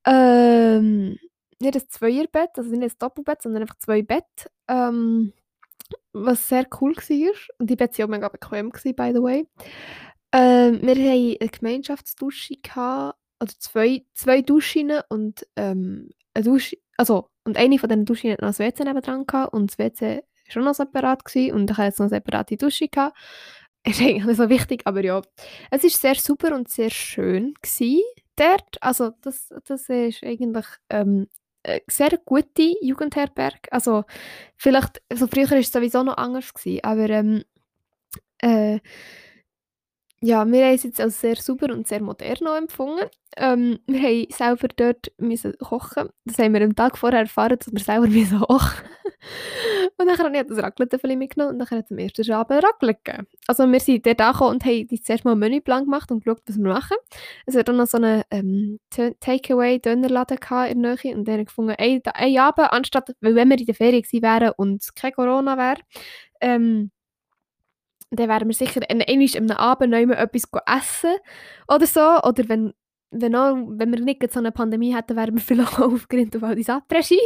[0.04, 1.16] Äh,
[1.60, 5.34] nicht ein Zweierbett, also nicht ein Doppelbett, sondern einfach zwei Bett, ähm,
[6.14, 7.34] was sehr cool war.
[7.60, 9.48] Und die Bett waren auch mega bequem, gewesen, by the way.
[10.32, 17.30] Ähm, wir hatten eine Gemeinschaftsdusche, gehabt, oder zwei, zwei Duschen und ähm, eine Dusche, also,
[17.44, 20.52] und eine von diesen Duschen hat noch ein WC nebendran gehabt und das WC war
[20.52, 22.88] schon noch separat gewesen, und ich hatte jetzt noch eine separate Dusche.
[22.88, 23.18] Gehabt.
[23.88, 25.22] Ist eigentlich nicht so wichtig, aber ja.
[25.70, 28.02] Es war sehr super und sehr schön gewesen
[28.36, 28.82] dort.
[28.82, 31.28] Also das, das ist eigentlich ähm,
[31.64, 33.68] eine sehr gute Jugendherberg.
[33.72, 34.04] Also
[34.56, 37.44] vielleicht, also früher war es sowieso noch anders, gewesen, aber ähm,
[38.40, 38.80] äh,
[40.22, 43.10] ja, wir haben es jetzt als sehr super und sehr modern empfunden.
[43.38, 46.10] Ähm, wir haben selber dort müssen kochen.
[46.24, 48.86] Das haben wir am Tag vorher erfahren, dass wir selber müssen kochen
[49.98, 53.00] Und dann habe ich das Raclette mitgenommen und dann hat es am ersten Abend Raclette
[53.04, 53.28] gegeben.
[53.48, 56.58] Also wir sind dort angekommen und haben zuerst mal einen Menüplan gemacht und geschaut, was
[56.58, 56.98] wir machen.
[57.46, 60.38] Es hat dann noch so einen ähm, Takeaway-Dönerladen
[60.70, 63.76] in der Nähe und dann gefunden, ein, ein Abend, anstatt, weil wenn wir in der
[63.76, 65.82] Ferien gewesen wären und kein Corona wäre,
[66.42, 66.92] ähm,
[68.20, 69.06] dann wären wir sicher einmal
[69.38, 71.16] am Abend noch etwas essen
[71.68, 72.22] oder so.
[72.24, 72.74] Oder wenn,
[73.12, 76.58] wenn, auch, wenn wir nicht so eine Pandemie hätten, wären wir vielleicht auch auf Grindelwald
[76.58, 77.20] ins Après-Ski.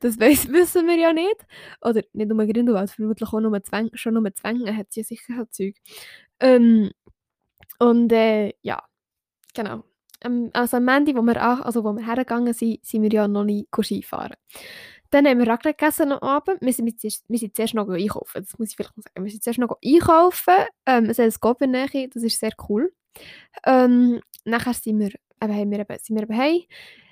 [0.00, 1.46] Das weiss, wissen wir ja nicht.
[1.82, 5.36] Oder nicht nur Grindelwald, vermutlich auch nur Zwäng, schon nur Zwänge hat sie ja sicher
[5.36, 5.76] halt Zeug.
[6.40, 6.90] Ähm,
[7.78, 8.82] und äh, ja,
[9.54, 9.84] genau.
[10.22, 13.44] Ähm, also am Ende, wo wir, also wo wir hergegangen sind, sind wir ja noch
[13.44, 14.34] nicht Skifahren.
[15.10, 16.60] Dann haben wir Raclette gegessen am Abend.
[16.60, 18.42] Wir sind, zuerst, wir sind zuerst noch einkaufen.
[18.42, 19.24] Das muss ich vielleicht noch sagen.
[19.24, 20.54] Wir sind zuerst noch einkaufen.
[20.86, 22.08] Ähm, es hat ein Gop in der Nähe.
[22.08, 22.92] Das ist sehr cool.
[23.64, 25.10] Ähm, nachher sind wir,
[25.42, 26.60] eben, haben wir sind wir eben heim,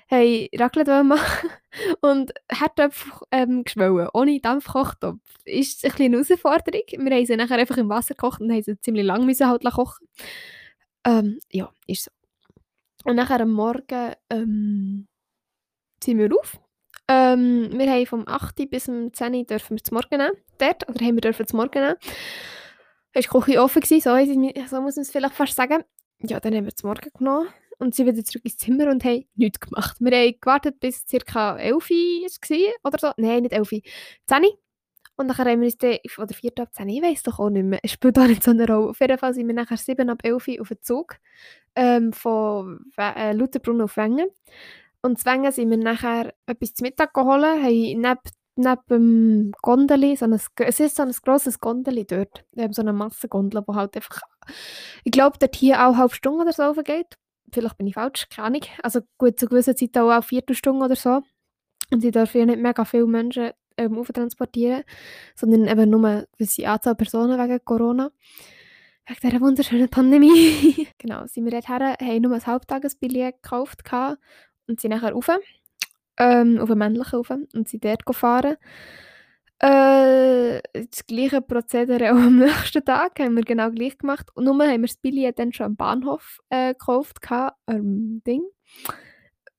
[0.09, 1.49] haben Raclette machen
[2.01, 5.19] und Herdöpfe ähm, geschwollen, ohne Dampfkochtopf.
[5.45, 6.83] Ist ein eine Herausforderung.
[6.87, 9.63] Wir haben sie nachher einfach im Wasser gekocht und haben sie ziemlich lang müssen halt
[9.63, 10.07] kochen.
[11.05, 12.11] Ähm, ja, ist so.
[13.05, 15.07] Und nachher am Morgen ähm,
[16.03, 16.59] sind wir auf
[17.07, 18.69] ähm, wir haben vom 8.
[18.69, 19.45] bis zum 10.
[19.45, 20.33] dürfen wir zum Morgen nehmen.
[20.57, 21.95] Dort, oder haben wir dürfen zum Morgen nehmen.
[23.13, 25.83] Es war die Küche offen, so, so muss man es vielleicht fast sagen.
[26.21, 27.47] Ja, dann haben wir zum Morgen genommen
[27.79, 29.97] und sind wieder zurück ins Zimmer und haben nichts gemacht.
[29.99, 31.57] Wir haben gewartet bis ca.
[31.57, 33.11] 11 Uhr oder so.
[33.17, 33.81] Nein, nicht 11 Uhr.
[34.27, 34.57] 10 Uhr.
[35.15, 37.65] Und dann haben wir uns dann, oder 4 ab 10 ich weiß doch auch nicht
[37.65, 37.79] mehr.
[37.81, 38.89] Es spielt auch nicht so eine Rolle.
[38.89, 41.17] Auf jeden Fall sind wir nachher 7 ab 11 Uhr auf den Zug
[41.75, 44.29] ähm, von äh, Lauterbrunnen auf Wengen.
[45.01, 48.19] Und zwängen sind wir nachher etwas zu Mittag geholt, haben neben,
[48.55, 52.93] neben dem Gondeli, so ein, es ist so ein grosses Gondeli dort, ähm, so eine
[52.93, 54.21] Massengondel, wo halt einfach,
[55.03, 57.15] ich glaube, dort hier auch eine halbe Stunde oder so geht.
[57.53, 58.61] Vielleicht bin ich falsch, keine Ahnung.
[58.83, 61.21] Also gut, zu gewissen Zeit auch eine Viertelstunde oder so.
[61.91, 64.83] Und sie dürfen ja nicht mega viele Menschen ähm, transportieren,
[65.35, 68.11] sondern eben nur eine gewisse Anzahl Personen wegen Corona.
[69.07, 70.87] Wegen dieser wunderschönen Pandemie.
[70.97, 73.85] genau, sind wir dort her, haben nur ein Halbtagesbillett gekauft
[74.67, 75.29] und sind nachher rauf,
[76.17, 78.57] ähm, auf den männlichen rauf und sind dort gefahren.
[79.59, 84.29] Äh, das gleiche Prozedere auch am nächsten Tag haben wir genau gleich gemacht.
[84.35, 87.17] Und nur haben wir das Billett dann schon am Bahnhof äh, gekauft,
[87.65, 88.43] am Ding,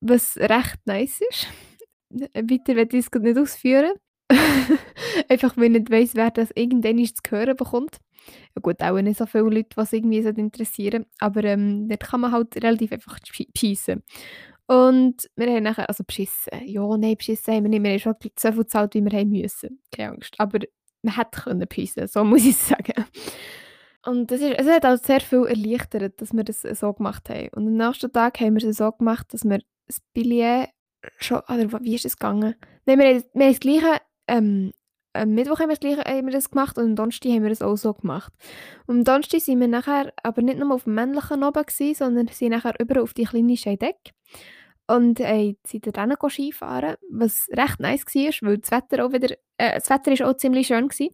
[0.01, 1.47] was recht nice ist.
[2.11, 3.93] Weiter werde ich es nicht ausführen.
[5.29, 7.99] Einfach, wenn ich nicht weiss, wer das irgendwann zu hören bekommt.
[8.55, 12.33] Ja gut, auch nicht so viele Leute, was irgendwie interessieren aber ähm, dort kann man
[12.33, 13.19] halt relativ einfach
[13.57, 14.03] schiessen.
[14.69, 18.15] Und wir haben nachher, also beschissen, ja, nein, beschissen haben wir nicht, wir haben schon
[18.39, 20.35] so viel gezahlt, wie wir haben müssen, keine Angst.
[20.37, 20.59] Aber
[21.01, 23.07] man hätte können pissen, so muss ich sagen.
[24.05, 27.49] Und das ist, es hat auch sehr viel erleichtert, dass wir das so gemacht haben.
[27.55, 30.69] Und am nächsten Tag haben wir es so gemacht, dass wir das Billett
[31.17, 32.55] schon, oder wie ist es gegangen?
[32.85, 34.73] Nein, wir haben, wir haben das gleiche, ähm,
[35.15, 37.49] am Mittwoch haben wir, das gleiche, haben wir das gemacht und am Donnerstag haben wir
[37.49, 38.35] das auch so gemacht.
[38.87, 42.51] Und am Donnerstag sind wir nachher aber nicht nur auf dem männlichen oben sondern sind
[42.51, 44.13] nachher über auf die kleine Scheideck
[44.89, 49.75] und äh, sind dann Skifahren, was recht nice war, weil das Wetter auch wieder, äh,
[49.75, 51.11] das Wetter ist auch ziemlich schön war.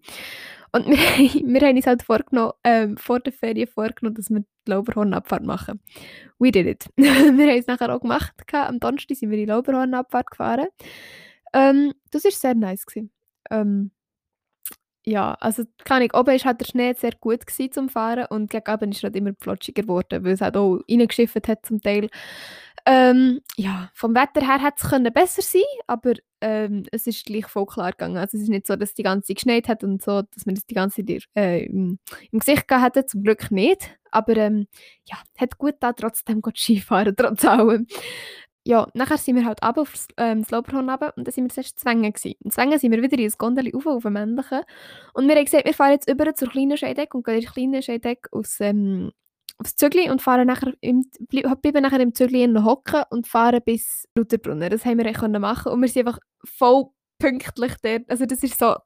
[0.72, 4.70] Und wir, wir haben uns halt vorgenommen, ähm, vor der Ferien vorgenommen, dass wir die
[4.70, 5.80] Lauberhornabfahrt machen.
[6.38, 6.86] We did it.
[6.96, 8.32] wir haben es nachher auch gemacht.
[8.52, 10.68] Am Donnerstag sind wir die Lauberhornabfahrt gefahren.
[11.52, 12.84] Ähm, das war sehr nice.
[13.50, 13.90] Ähm,
[15.06, 18.66] ja, also keine Ahnung, oben war halt der Schnee sehr gut zum Fahren und gegen
[18.66, 22.08] Abend ist es halt immer flotschiger geworden, weil es halt auch reingeschifft hat zum Teil.
[22.86, 27.64] Ähm, ja, vom Wetter her hätte es besser sein aber ähm, es ist gleich voll
[27.64, 28.18] klar gegangen.
[28.18, 30.54] Also es ist nicht so, dass die ganze Zeit geschneit hat und so, dass man
[30.54, 31.98] das die ganze Zeit äh, im,
[32.30, 33.98] im, Gesicht gehabt hätte, zum Glück nicht.
[34.10, 34.66] Aber ähm,
[35.06, 37.86] ja, hat gut da trotzdem gut Skifahren, trotz allem.
[38.66, 41.44] Ja, nachher sind wir halt ab auf das, ähm, das Lauberhorn runter und dann sind
[41.44, 42.34] wir zuerst Zwängen gewesen.
[42.42, 44.62] In Zwängen sind wir wieder in das Gondel auf, auf den männlichen.
[45.12, 47.46] Und wir haben gesagt, wir fahren jetzt über zur kleinen Scheideck und gehen in die
[47.46, 49.12] kleine Scheideck aus, ähm,
[49.58, 54.70] aufs Zügli und fahren nachher im, bleiben nachher im Zügli hocken und fahren bis Lutherbrunnen.
[54.70, 56.86] Das haben wir können machen und wir sind einfach voll
[57.18, 58.08] pünktlich dort.
[58.08, 58.76] Also das ist so,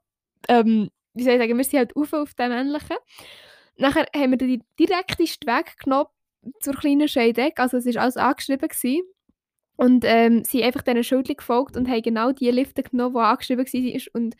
[0.49, 2.97] ähm, wie soll ich sagen, wir sind halt auf auf dem Ähnlichen.
[3.77, 6.09] Nachher haben wir den direktesten Weg genommen
[6.59, 8.67] zur kleinen Scheideck, also es war alles angeschrieben.
[8.67, 9.03] Gewesen.
[9.79, 13.65] Und ähm, sind einfach diesen Schildern gefolgt und haben genau die Lifte genommen, die angeschrieben
[13.65, 14.01] waren.
[14.11, 14.35] Und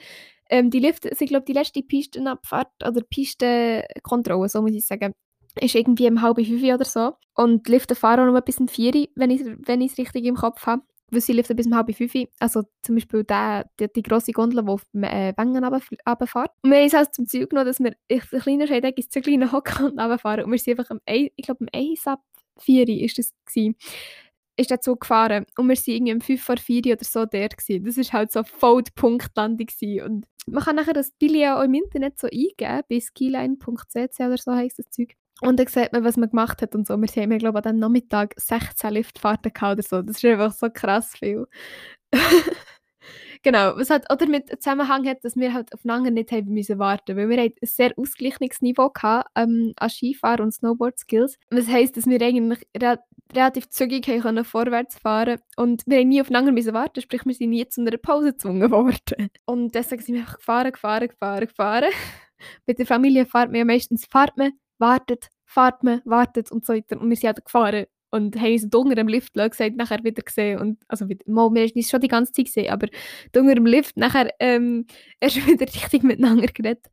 [0.50, 5.14] ähm, die Lifte sind, glaube ich, die letzte Pistenabfahrt oder Pistenkontrolle, so muss ich sagen,
[5.62, 7.14] ist irgendwie um halb fünf oder so.
[7.36, 10.36] Und die Lifte fahren auch noch bis um vier, wenn ich es wenn richtig im
[10.36, 10.82] Kopf habe.
[11.10, 12.14] Weil sie liften bis um halb fünf.
[12.40, 16.52] Also zum Beispiel der, die, die grosse Gondel, die auf äh, Wengen runterfährt.
[16.64, 19.08] Und wir haben uns also zum Ziel genommen, dass wir in der kleinen Scheideck ins
[19.08, 20.44] kleine hocken runterfahren.
[20.44, 22.20] Und wir sind einfach am, ich glaube, am 1 ab
[22.58, 23.32] 4 war das.
[23.46, 23.76] Gewesen
[24.60, 27.58] ist der Zug gefahren und wir waren irgendwie um 5 vor 4 oder so dort.
[27.58, 27.86] Gewesen.
[27.86, 29.68] Das war halt so voll die Punktlandung.
[29.68, 30.04] Gewesen.
[30.04, 34.54] Und man kann nachher das Billet auch im Internet so eingeben, bei skiline.cc oder so
[34.54, 35.16] heisst das Zeug.
[35.42, 36.98] Und dann sieht man, was man gemacht hat und so.
[36.98, 40.02] Wir haben, glaube ich, an diesem Nachmittag 16 Liftfahrten gehabt oder so.
[40.02, 41.48] Das ist einfach so krass viel.
[43.42, 47.16] Genau, was halt auch damit Zusammenhang hat, dass wir halt aufeinander nicht haben müssen warten,
[47.16, 51.38] weil wir ein sehr ausgeglichenes Niveau hatten ähm, an Skifahren und Snowboard-Skills.
[51.50, 53.00] Was heisst, dass wir eigentlich re
[53.32, 57.52] relativ zügig können vorwärts fahren und wir haben nie aufeinander müssen warten, sprich wir sind
[57.52, 59.30] nie zu einer Pause gezwungen worden.
[59.46, 61.90] Und deswegen sind wir einfach gefahren, gefahren, gefahren, gefahren.
[62.66, 66.74] Mit der Familie fahrt man ja meistens, fahrt man, wartet, fahrt man, wartet und so
[66.74, 67.00] weiter.
[67.00, 70.60] Und wir sind halt gefahren und haben uns unter dem Lift gesagt, nachher wieder gesehen
[70.60, 72.88] und also mal, wir haben es schon die ganze Zeit gesehen, aber
[73.36, 74.86] unter dem Lift nachher ähm,
[75.20, 76.88] erst wieder richtig miteinander geredet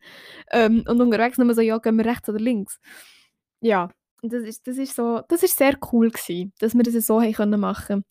[0.52, 2.80] ähm, und unterwegs nochmal so, ja, gehen wir rechts oder links.
[3.60, 3.90] Ja,
[4.22, 7.32] das ist, das ist so, das ist sehr cool gewesen, dass wir das so haben
[7.32, 8.04] können machen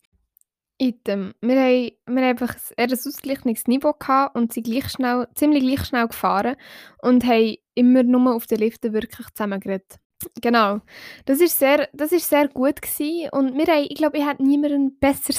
[0.78, 1.32] Item.
[1.40, 5.86] Wir haben, wir haben einfach ein ausgeglichenes Niveau gehabt und sind gleich schnell, ziemlich gleich
[5.86, 6.56] schnell gefahren
[7.00, 9.98] und haben immer nur auf den Liften wirklich zusammen geredet.
[10.40, 10.80] Genau.
[11.26, 13.28] Das ist sehr, das ist sehr gut gewesen.
[13.32, 15.34] und wir ich glaube, ich hätte niemanden besser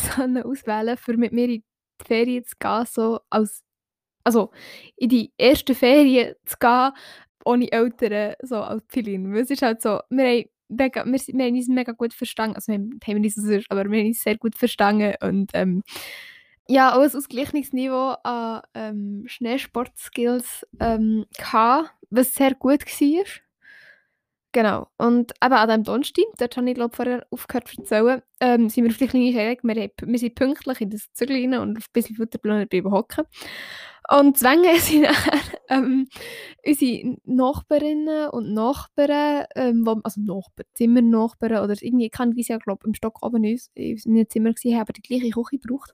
[0.46, 1.64] auswählen für mit mir in die
[2.06, 3.64] Ferien zu gehen, so als,
[4.24, 4.52] also
[4.98, 6.92] in die erste Ferien zu gehen,
[7.46, 9.34] ohne Eltern, so als Pilin.
[9.36, 12.72] Es ist halt so, wir haben, mega, wir, wir haben uns mega gut verstanden, also
[12.72, 15.84] wir haben, haben uns sonst, aber wir haben uns sehr gut verstanden und ähm,
[16.70, 23.47] ja, auch ein ausgleichliches Niveau an ähm, Schneesportskills ähm, gehabt, was sehr gut war.
[24.58, 24.88] Genau.
[24.98, 28.86] Und eben an diesem Donnerstag, dort habe ich glaube vorher aufgehört zu erzählen, ähm, sind
[28.86, 31.84] wir auf die kleine Scheidung, wir, wir sind pünktlich in das Zügel rein und auf
[31.84, 33.26] ein bisschen Futterplan bleiben hocken.
[34.10, 35.40] Und zwängen sind nachher
[35.70, 36.08] ähm,
[36.66, 42.88] unsere Nachbarinnen und Nachbarn, ähm, wo, also Nachbarn, Zimmernachbarn oder irgendwie, kann ich ja glaube
[42.88, 43.60] im Stock oben in
[44.06, 45.94] meinem Zimmer gesehen, haben die gleiche Küche gebraucht.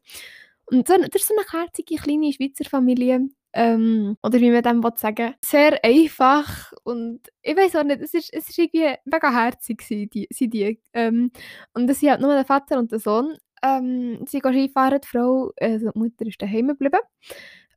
[0.67, 4.81] Und so, das ist so eine herzige kleine Schweizer Familie, ähm, oder wie man dem
[4.95, 9.83] sagen sehr einfach und ich weiß auch nicht, es ist, es ist irgendwie mega herzig
[9.87, 10.79] die, sie die.
[10.93, 11.31] Ähm,
[11.73, 13.37] und das sind halt nur der Vater und der Sohn.
[13.63, 16.99] Ähm, sie gehen Skifahren, die Frau, also die Mutter ist daheim geblieben.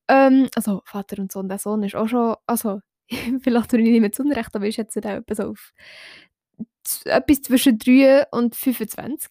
[0.09, 2.81] Ähm, also Vater und Sohn, der Sohn ist auch schon, also
[3.43, 5.73] vielleicht tue ich nicht mehr zu Unrecht, aber ich schätze da etwas auf
[7.05, 9.31] etwas zwischen 3 und 25.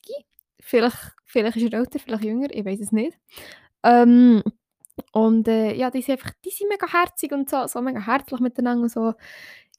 [0.59, 3.17] Vielleicht, vielleicht ist er älter, vielleicht jünger, ich weiß es nicht.
[3.83, 4.43] Ähm,
[5.11, 8.39] und äh, ja, die sind einfach, die sind mega herzig und so, so mega herzlich
[8.39, 9.13] miteinander und so.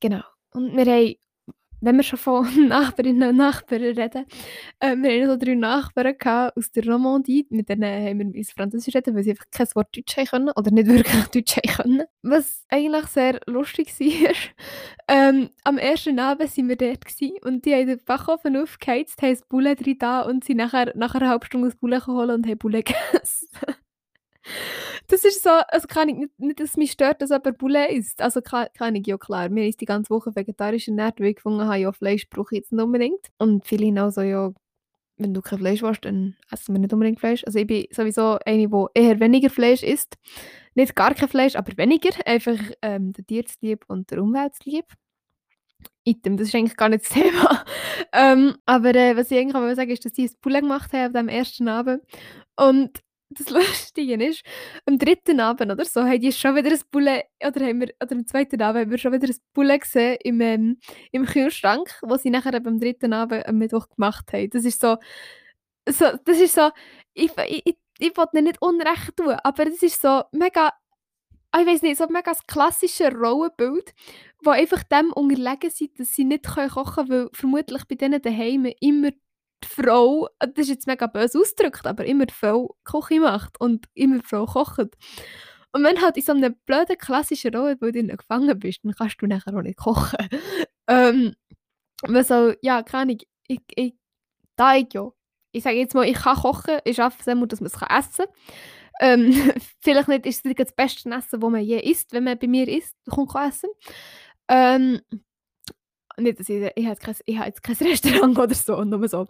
[0.00, 0.22] Genau.
[0.52, 1.14] Und wir haben,
[1.80, 4.26] wenn wir schon von Nachbarinnen und Nachbarn reden,
[4.80, 6.14] äh, wir haben so drei Nachbarn
[6.56, 9.96] aus der Romandie, mit denen haben wir ins Französisch reden, weil sie einfach kein Wort
[9.96, 12.06] Deutsch haben können oder nicht wirklich Deutsch haben können.
[12.22, 14.34] Was eigentlich sehr lustig war.
[15.08, 17.04] ähm, am ersten Abend waren wir dort
[17.44, 21.14] und die haben den Backofen aufgeheizt, haben das Bulle drin da und sind nachher nach
[21.14, 23.48] einer halben Stunde das Bulle geholt und haben Bulle gegessen.
[25.08, 28.20] Das ist so, also kann ich nicht, nicht, dass mich stört, dass jemand Poulet isst.
[28.20, 29.48] Also kann, ich ja klar.
[29.48, 32.60] Mir ist die ganze Woche vegetarisch ernährt, weil ich gefunden habe, ja, Fleisch brauche ich
[32.60, 33.28] jetzt nicht unbedingt.
[33.38, 34.52] Und viele auch so, ja,
[35.18, 37.44] wenn du kein Fleisch willst, dann essen wir nicht unbedingt Fleisch.
[37.44, 40.16] Also ich bin sowieso eine, die eher weniger Fleisch isst.
[40.74, 42.10] Nicht gar kein Fleisch, aber weniger.
[42.26, 44.84] Einfach ähm, der Tier zu lieb und der Umwelt zu lieb.
[46.04, 47.64] Item, das ist eigentlich gar nicht das Thema.
[48.12, 51.12] ähm, aber äh, was ich eigentlich sagen wollte, ist, dass sie ein Poulet gemacht haben
[51.12, 52.02] dem ersten Abend.
[52.56, 54.42] Und das Lustige ist,
[54.86, 58.12] am dritten Abend oder so, haben die schon wieder ein Bulle, oder, haben wir, oder
[58.12, 60.78] am zweiten Abend haben wir schon wieder ein Bulle gesehen im, ähm,
[61.12, 64.50] im Kühlschrank, was sie nachher am dritten Abend am Mittwoch gemacht haben.
[64.50, 64.96] Das ist so,
[65.88, 66.70] so das ist so,
[67.14, 70.70] ich, ich, ich, ich will nicht unrecht tun, aber das ist so mega,
[71.58, 73.94] ich weiß nicht, so mega das klassische Rollenbild,
[74.42, 78.66] wo einfach dem unterlegen sind, dass sie nicht kochen können, weil vermutlich bei denen daheim
[78.80, 79.10] immer
[79.62, 83.86] die Frau, das ist jetzt mega böse ausgedrückt, aber immer die Frau Küche macht und
[83.94, 84.96] immer die Frau kocht.
[85.72, 89.54] Und wenn halt in so einem blöden klassischen Rollenbild gefangen bist, dann kannst du nachher
[89.54, 90.18] auch nicht kochen.
[90.88, 91.34] ähm,
[92.02, 93.94] weil so, ja, keine Ahnung, ich, ich,
[94.56, 95.10] da ich ja,
[95.52, 98.26] ich sage jetzt mal, ich kann kochen, ich schaffe es immer, dass man es essen
[98.26, 98.34] kann.
[99.00, 99.32] Ähm,
[99.82, 102.68] vielleicht nicht ist es das beste Essen, das man je isst, wenn man bei mir
[102.68, 103.70] isst, kommt essen.
[104.48, 105.00] Ähm,
[106.18, 109.26] nicht, dass ich, ich, habe kein, ich habe jetzt kein Restaurant oder so, nur so.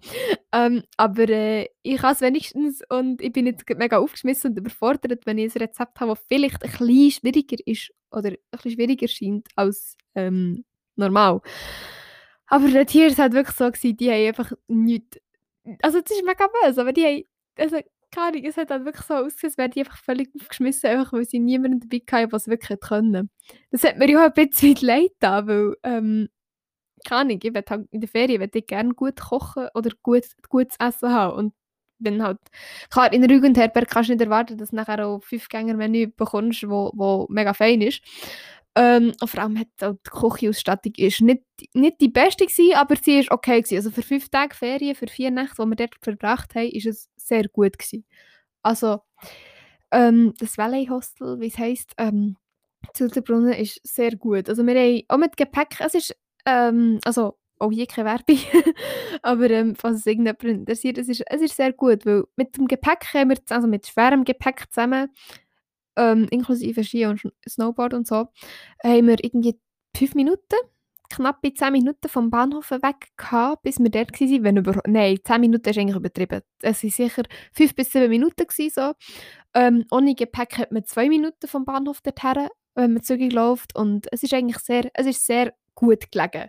[0.52, 5.26] Ähm, aber äh, ich kann es wenigstens und ich bin jetzt mega aufgeschmissen und überfordert,
[5.26, 9.08] wenn ich ein Rezept habe, das vielleicht ein bisschen schwieriger ist oder ein bisschen schwieriger
[9.08, 10.64] scheint als ähm,
[10.96, 11.40] normal.
[12.46, 15.18] Aber hier war es halt wirklich so, gewesen, die haben einfach nichts,
[15.82, 17.24] also das ist mega böse, aber die haben,
[17.58, 17.78] also
[18.12, 21.12] keine Ahnung, es hat halt wirklich so ausgesehen, als wären die einfach völlig aufgeschmissen, einfach
[21.12, 23.30] weil sie niemanden dabei hatten, was wirklich können.
[23.70, 26.28] Das hat mir ja auch ein bisschen leid getan, weil ähm,
[27.06, 30.76] keine Ahnung, ich halt in der Ferien will ich gerne gut kochen oder gut, gutes
[30.78, 31.36] Essen haben.
[31.36, 31.54] Und
[31.98, 32.38] wenn halt,
[32.90, 36.08] klar, in der Jugendherberg kannst du nicht erwarten, dass du nachher auch fünf Gänger Menü
[36.08, 38.02] bekommst, wo, wo mega fein ist.
[38.74, 41.42] Ähm, vor allem hat auch die Küchenausstattung ist nicht,
[41.72, 43.76] nicht die beste gewesen, aber sie ist okay gewesen.
[43.76, 47.08] Also für fünf Tage Ferien, für vier Nächte, die wir dort verbracht haben, ist es
[47.16, 48.04] sehr gut gewesen.
[48.62, 49.00] Also
[49.92, 52.36] ähm, das Valley Hostel, wie es heisst, ähm,
[52.92, 54.48] Zilterbrunnen ist sehr gut.
[54.48, 56.16] Also wir haben auch mit Gepäck, es ist
[56.46, 58.38] ähm, also, auch hier keine Werbung.
[59.22, 62.66] Aber ähm, falls es irgendjemand interessiert, es ist, es ist sehr gut, weil mit dem
[62.66, 65.10] Gepäck haben wir, also mit schwerem Gepäck zusammen,
[65.96, 68.28] ähm, inklusive Ski und Snowboard und so,
[68.84, 69.58] haben wir irgendwie
[69.96, 70.56] fünf Minuten,
[71.08, 74.44] knappe zehn Minuten vom Bahnhof weg gehabt, bis wir dort waren.
[74.44, 76.42] Wenn über Nein, zehn Minuten ist eigentlich übertrieben.
[76.60, 78.46] Es waren sicher fünf bis sieben Minuten.
[78.46, 78.92] Gewesen, so.
[79.54, 83.76] Ähm, ohne Gepäck hat man zwei Minuten vom Bahnhof dorthin, wenn man zügig läuft.
[83.76, 86.48] Und es ist eigentlich sehr, es ist sehr gut gelegen.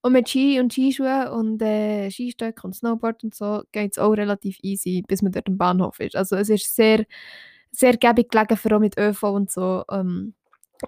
[0.00, 4.10] Und mit Ski und Skischuhen und äh, Skistöcken und Snowboard und so geht es auch
[4.10, 6.16] relativ easy, bis man dort am Bahnhof ist.
[6.16, 7.04] Also es ist sehr,
[7.70, 10.34] sehr gäbig gelegen, vor allem mit ÖV und so, ähm,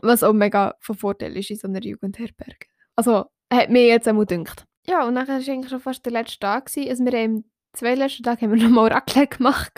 [0.03, 2.67] was auch mega von Vorteil ist in so einer Jugendherberge.
[2.97, 4.67] Also hat mir jetzt einmal gedacht.
[4.87, 6.67] Ja, und dann war eigentlich schon fast der letzte Tag.
[6.67, 6.91] Gewesen.
[6.91, 9.73] Also wir haben zwei letzten Tag haben wir nochmal Raclette gemacht.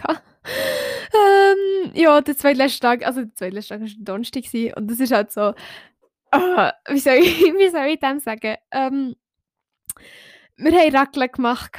[1.12, 4.44] ähm, ja, der zweitletzte Tag, also der zweitletzte Tag war Donnerstag
[4.76, 5.52] und das ist halt so,
[6.36, 8.56] Uh, wie, soll ich, wie soll ich dem sagen?
[8.70, 9.16] Ähm,
[10.58, 11.72] wir haben Raclette gemacht.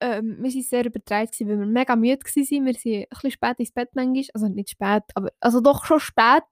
[0.00, 2.34] Ähm, wir waren sehr übertreibt, weil wir mega müde waren.
[2.34, 4.24] Wir sind ein bisschen spät ins Bett manchmal.
[4.34, 6.44] Also nicht spät, aber also doch schon spät.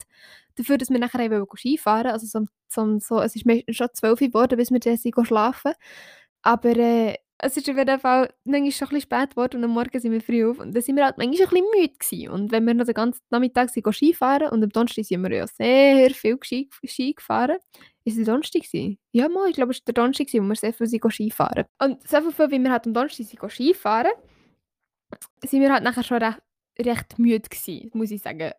[0.56, 3.46] Dafür, dass wir nachher eben Skifahren Also so, so, so, es ist
[3.76, 5.72] schon 12 Uhr geworden, bis wir dann schlafen
[6.42, 9.98] Aber äh, es ist auf jeden Fall manchmal schon ein spät geworden und am Morgen
[9.98, 12.28] sind wir früh auf und dann sind wir halt manchmal ein bisschen müde gewesen.
[12.30, 15.46] Und wenn wir noch den ganzen Nachmittag sind Skifahren und am Donnerstag sind wir ja
[15.46, 17.56] sehr viel Ski, Ski gefahren.
[18.04, 18.98] Ist es der Donnerstag gewesen?
[19.12, 21.64] Ja, mal, ich glaube, es war der Donnerstag, wo wir sehr viel sind Skifahren.
[21.80, 24.12] Und so viel, wie wir halt am Donnerstag sind Skifahren,
[25.44, 26.40] sind wir halt nachher schon recht,
[26.78, 28.52] recht müde gewesen, muss ich sagen.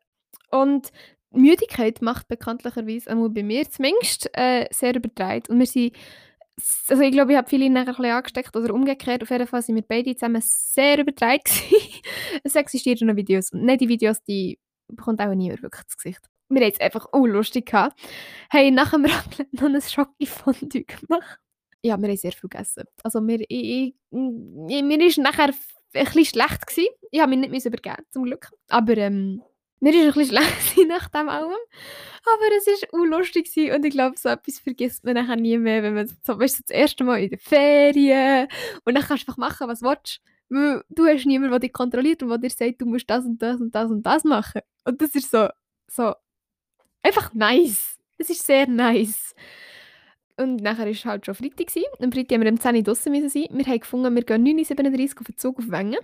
[0.49, 0.91] Und
[1.31, 5.49] Müdigkeit macht bekanntlicherweise, einmal bei mir zumindest, äh, sehr übertreibt.
[5.49, 5.95] Und wir sind
[6.87, 9.23] also ich glaube, ich habe viele nachher ein bisschen angesteckt oder umgekehrt.
[9.23, 11.49] Auf jeden Fall sind wir beide zusammen sehr übertreibt
[12.43, 13.51] es existieren noch Videos.
[13.51, 16.29] Und nicht die Videos, die bekommt auch niemand wirklich ins Gesicht.
[16.49, 17.99] Wir haben es einfach auch lustig gehabt.
[18.49, 21.39] Hey, nach dem Raclette noch ein Schocke-Fondue gemacht.
[21.83, 22.83] Ja, wir haben sehr viel gegessen.
[23.03, 25.49] Also mir, ich, ich, mir ist nachher
[25.93, 26.89] ein bisschen schlecht gewesen.
[27.09, 28.51] Ich habe mich nicht übergeben, zum Glück.
[28.67, 29.41] Aber ähm,
[29.81, 31.51] mir war ein bisschen schlecht nach dem allem.
[32.23, 35.83] Aber es war auch lustig und ich glaube, so etwas vergisst man nachher nie mehr,
[35.83, 38.47] wenn man so, weißt, so das erste Mal in der Ferien
[38.85, 40.21] und dann kannst du einfach machen, was du willst.
[40.49, 43.41] Weil du hast niemanden, der dich kontrolliert und der dir sagt, du musst das und
[43.41, 44.61] das und das und das machen.
[44.85, 45.47] Und das ist so,
[45.87, 46.13] so
[47.01, 47.97] einfach nice.
[48.17, 49.33] Es ist sehr nice.
[50.37, 51.67] Und nachher war es halt schon Freitag.
[51.67, 51.85] Gewesen.
[51.99, 53.47] Am Freitag haben wir um 10 Uhr draussen sein.
[53.51, 55.99] Wir haben gefunden, wir gehen 9.37 Uhr auf den Zug auf Wengen.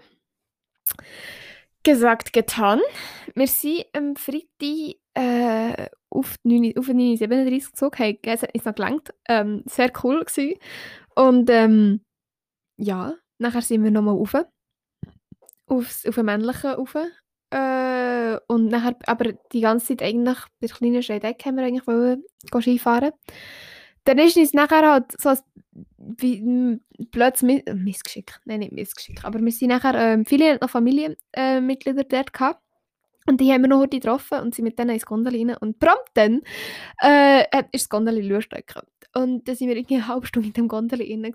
[1.88, 2.82] Gesagt, getan.
[3.34, 8.18] Wir sind am Freitag äh, auf, 9, auf 937 gezogen.
[8.24, 9.14] Es hat uns noch gelangt.
[9.30, 10.56] Ähm, sehr cool gewesen.
[11.16, 12.02] Und ähm,
[12.76, 14.36] ja, nachher sind wir nochmal rauf.
[15.68, 16.94] Auf den männlichen rauf.
[17.52, 21.88] Äh, und nachher, aber die ganze Zeit eigentlich, bei der kleinen Scheideck haben wir eigentlich
[21.88, 23.14] wollen, Skifahren.
[24.04, 25.40] Dann ist uns nachher halt so ein
[25.98, 26.80] wie,
[27.12, 28.40] blödes Missgeschick.
[28.46, 29.24] Nein, nicht Missgeschick.
[29.24, 32.62] Aber wir sind nachher, ähm, viele noch Familienmitglieder äh, dort gehabt.
[33.30, 35.56] Und die haben wir noch heute getroffen und sind mit denen ins Gondel rein.
[35.58, 36.42] Und prompt dann
[37.02, 37.42] äh,
[37.72, 38.84] ist das Gondel losstecken.
[39.14, 41.32] Und dann sind wir irgendwie eine halbe Stunde in dem Gondel rein.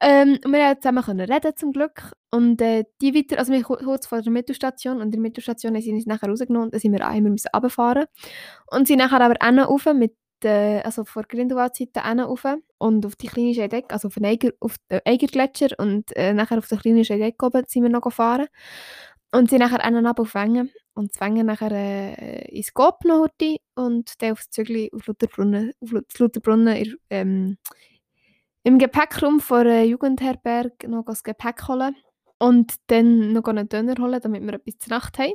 [0.00, 2.12] Ähm, und wir haben zusammen können reden, zum Glück.
[2.30, 4.96] Und äh, die weiter, also wir kurz vor der Mittelstation.
[4.96, 6.70] Und in der Mittelstation sind uns nachher rausgenommen.
[6.70, 8.06] Dann sind wir einmal runterfahren.
[8.70, 10.14] Und sind nachher aber auch rauf mit
[10.44, 12.44] äh, also vor Grindelwald-Seite rauf
[12.78, 16.58] und auf die kleine Scheideck, also auf den Eiger, auf den Eigergletscher und äh, nachher
[16.58, 18.46] auf der kleinen Scheideck oben sind wir noch gefahren
[19.32, 23.28] und sind nachher einen ab auf Wengen und zwängen nachher äh, ins Gop noch
[23.74, 27.58] und dann aufs Zügli auf Lutherbrunnen, auf Lutherbrunnen ähm,
[28.62, 31.96] im Gepäckraum von einer Jugendherberge noch das Gepäck holen
[32.44, 35.32] und dann noch einen Döner holen, damit wir etwas zur Nacht haben.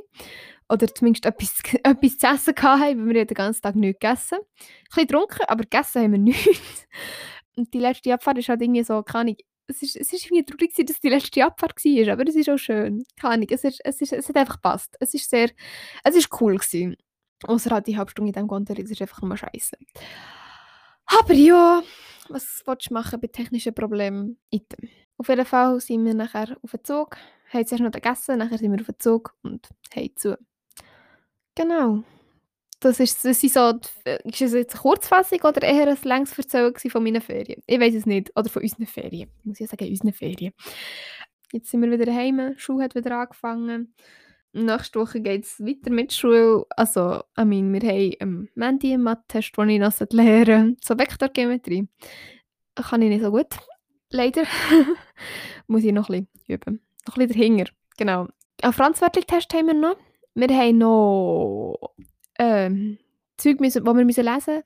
[0.68, 4.44] Oder zumindest etwas, etwas zu essen hatten, weil wir den ganzen Tag nichts gegessen haben.
[4.44, 6.86] Ein bisschen getrunken, aber gegessen haben wir nichts.
[7.56, 9.36] Und die letzte Abfahrt ist halt irgendwie so, keine Ahnung,
[9.66, 12.58] es ist, es ist irgendwie traurig, dass die letzte Abfahrt war, aber es ist auch
[12.58, 13.04] schön.
[13.20, 14.96] Keine Ahnung, es, ist, es, ist, es hat einfach gepasst.
[15.00, 15.50] Es ist sehr,
[16.04, 16.96] es ist cool gewesen.
[17.42, 19.76] Außer halt die halbe Stunde in diesem Gondel, es ist einfach nur scheiße.
[21.06, 21.82] Aber ja,
[22.30, 24.38] was du machen bei technischen Problemen?
[24.50, 24.88] Item.
[25.18, 27.16] Auf jeden Fall sind wir nachher auf den Zug,
[27.52, 30.38] haben zuerst noch gegessen, nachher sind wir auf den Zug und haben zu.
[31.54, 32.02] Genau.
[32.80, 33.78] Das ist, das ist, so,
[34.24, 37.62] ist das jetzt eine Kurzfassung oder eher ein längs Erzählen von meinen Ferien?
[37.66, 38.32] Ich weiß es nicht.
[38.34, 39.30] Oder von unseren Ferien.
[39.40, 40.54] Ich muss ja sagen, unseren Ferien.
[41.52, 43.94] Jetzt sind wir wieder daheim, die Schule hat wieder angefangen.
[44.52, 46.66] Nächste Woche geht es weiter mit Schule.
[46.70, 51.86] Also, I mean, wir haben am Mandy einen Mathe-Test, den ich noch lernen So Vektorgeometrie.
[52.74, 53.48] Kann ich nicht so gut.
[54.10, 54.42] Leider.
[55.68, 56.80] Muss ich noch ein bisschen üben.
[57.06, 57.70] Noch ein bisschen dahinter.
[57.96, 58.26] Genau.
[58.62, 59.96] Einen Franzwörtlich-Test haben wir noch.
[60.34, 61.94] Wir haben noch
[62.38, 62.98] ähm,
[63.36, 64.62] Zeug, die wir lesen müssen.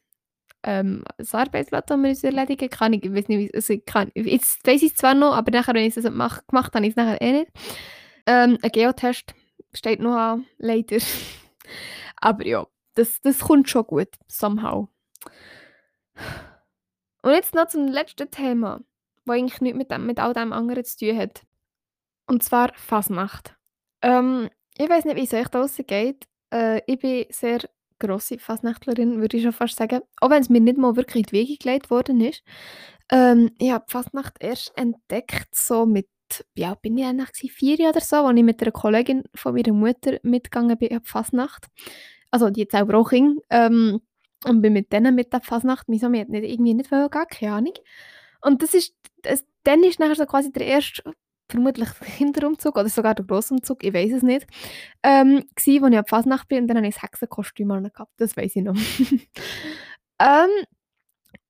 [0.62, 4.66] Ähm, das Arbeitsblatt, das wir müssen erledigen kann ich, weiß nicht, also ich kann, jetzt
[4.66, 6.92] weiß ich es zwar noch, aber nachher, wenn ich es mach, gemacht habe, habe ich
[6.92, 7.50] es nachher eh nicht.
[8.26, 9.34] Ähm, ein Geotest
[9.74, 10.98] steht noch an, leider.
[12.16, 14.88] aber ja, das, das kommt schon gut, somehow.
[17.22, 18.80] Und jetzt noch zum letzten Thema,
[19.24, 21.42] das eigentlich nichts mit, dem, mit all dem anderen zu tun hat.
[22.26, 23.56] Und zwar Fasnacht.
[24.02, 26.26] Ähm, ich weiß nicht, wie es euch da geht.
[26.52, 27.60] Äh, ich bin sehr
[27.98, 30.02] grosse Fasnächtlerin, würde ich schon fast sagen.
[30.20, 32.42] Auch wenn es mir nicht mal wirklich in die Wege gelegt worden ist.
[33.10, 36.08] Ähm, ich habe Fasnacht erst entdeckt, so mit,
[36.56, 39.72] ja, bin ich eigentlich vier Jahre oder so, als ich mit einer Kollegin von meiner
[39.72, 41.66] Mutter mitgegangen bin auf Fasnacht.
[42.30, 43.40] Also die jetzt auch ging.
[43.50, 44.00] Ähm,
[44.44, 47.52] und bin mit denen mit der Fasnacht, wieso mir nicht, irgendwie nicht wollen, gar keine
[47.54, 47.74] Ahnung.
[48.42, 51.02] Und das ist, das, dann ist nachher so quasi der erste
[51.50, 54.46] vermutlich der Kinderumzug oder sogar der Grossumzug, ich weiß es nicht,
[55.02, 58.36] ähm, gsi, wo ich ab Fasnacht bin und dann hatte ich das Hexenkostüm gehabt, das
[58.36, 58.74] weiß ich noch.
[60.20, 60.50] ähm,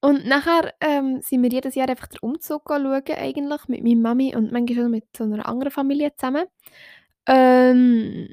[0.05, 4.37] und nachher ähm, sind wir jedes Jahr einfach den Umzug schauen, eigentlich, mit meiner Mami
[4.37, 6.45] und manchmal mit so einer anderen Familie zusammen.
[7.27, 8.29] Ähm,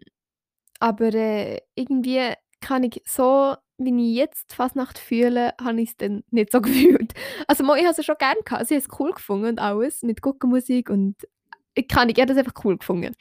[0.81, 6.25] aber äh, irgendwie kann ich so, wie ich jetzt Fasnacht fühle, habe ich es dann
[6.29, 7.13] nicht so gefühlt.
[7.47, 10.03] Also ich habe es schon gerne gehabt, also ich habe es cool gefunden und alles,
[10.03, 11.15] mit Guckenmusik und
[11.73, 13.15] ich kann ich habe das einfach cool gefunden.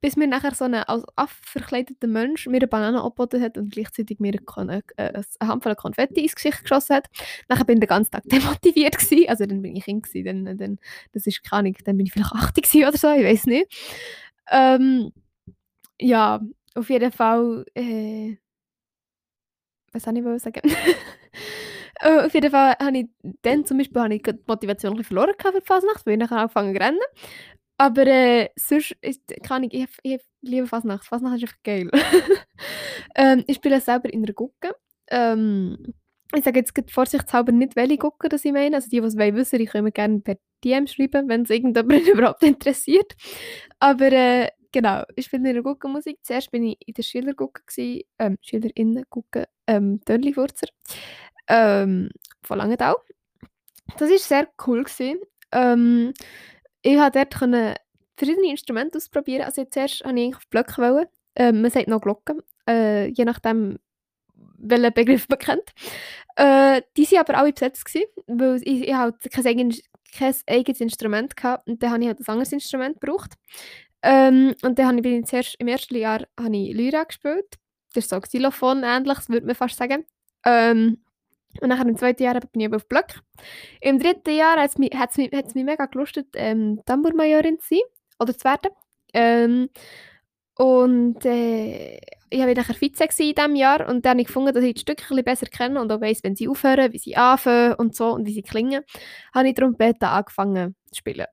[0.00, 1.04] Bis mir nachher so ein als
[1.42, 6.22] verkleideter Mensch mir eine Banane angeboten hat und gleichzeitig mir eine, äh, eine Handvoll Konfetti
[6.22, 7.08] ins Gesicht geschossen hat.
[7.48, 9.28] Nachher bin ich den ganzen Tag demotiviert gewesen.
[9.28, 10.78] Also dann bin ich Kind gewesen, dann, dann,
[11.12, 13.66] das ist keine Ahnung, dann bin ich vielleicht 80 oder so, ich weiß nicht.
[14.50, 15.12] Ähm,
[16.00, 16.40] ja,
[16.74, 18.36] auf jeden Fall, äh,
[19.92, 20.60] was soll ich sagen?
[22.04, 23.06] Uh, auf jeden Fall habe ich
[23.42, 26.38] dann zum Beispiel ich die Motivation ein bisschen verloren für die Fasnacht, weil ich nachher
[26.38, 27.00] angefangen zu rennen.
[27.78, 31.04] Aber äh, sonst ist, kann ich, ich, ich liebe Fasnacht.
[31.04, 31.90] Fasnacht ist einfach geil.
[33.14, 34.74] ähm, ich spiele selber in einer Gucke.
[35.10, 35.94] Ähm,
[36.34, 38.76] ich sage jetzt vorsichtshalber nicht, welche Gucke das ich meine.
[38.76, 42.42] Also die, die es wissen, ich können gerne per DM schreiben, wenn es irgendjemand überhaupt
[42.42, 43.14] interessiert.
[43.78, 46.18] Aber äh, genau, ich spiele in einer Guckenmusik.
[46.22, 47.62] Zuerst war ich in der Schülergucke,
[48.18, 50.66] ähm, Schülerinnengucke, ähm, Dörrliwurzer,
[51.46, 52.10] ähm,
[52.42, 52.96] von Langenthal.
[53.98, 54.82] Das war sehr cool.
[54.82, 55.20] Gewesen.
[55.52, 56.12] Ähm,
[56.88, 57.74] ich konnte dort können
[58.16, 59.42] verschiedene Instrumente ausprobieren.
[59.42, 60.80] Also zuerst wollte ich auf Blöcke.
[60.82, 61.06] Wollen.
[61.36, 63.78] Ähm, man sagt noch Glocken, äh, je nachdem,
[64.58, 65.72] welchen Begriff man kennt.
[66.36, 69.82] Äh, die waren aber alle besetzt, gewesen, weil ich, ich halt kein, eigenes,
[70.16, 73.34] kein eigenes Instrument hatte und dann habe ich halt ein anderes Instrument gebraucht.
[74.02, 77.58] Ähm, und dann habe ich, zuerst, im ersten Jahr habe ich Lyra gespielt.
[77.94, 80.06] Das ist so Xylophon ähnlich, würde man fast sagen.
[80.44, 81.02] Ähm,
[81.60, 83.20] und nachher im zweiten Jahr bin ich auf Blöck.
[83.80, 87.80] Im dritten Jahr hat es mich, mich, mich mega gelustet, ähm, Tambourmajorin zu sein
[88.18, 88.70] oder zu werden.
[89.14, 89.68] Ähm,
[90.56, 91.98] und äh,
[92.30, 94.80] ich war nachher Vize in diesem Jahr und dann habe ich gefunden, dass ich die
[94.80, 98.12] Stücke ein besser kenne und auch weiss, wenn sie aufhören, wie sie anfangen und so
[98.12, 98.82] und wie sie klingen,
[99.34, 101.26] habe ich Trompete angefangen zu spielen.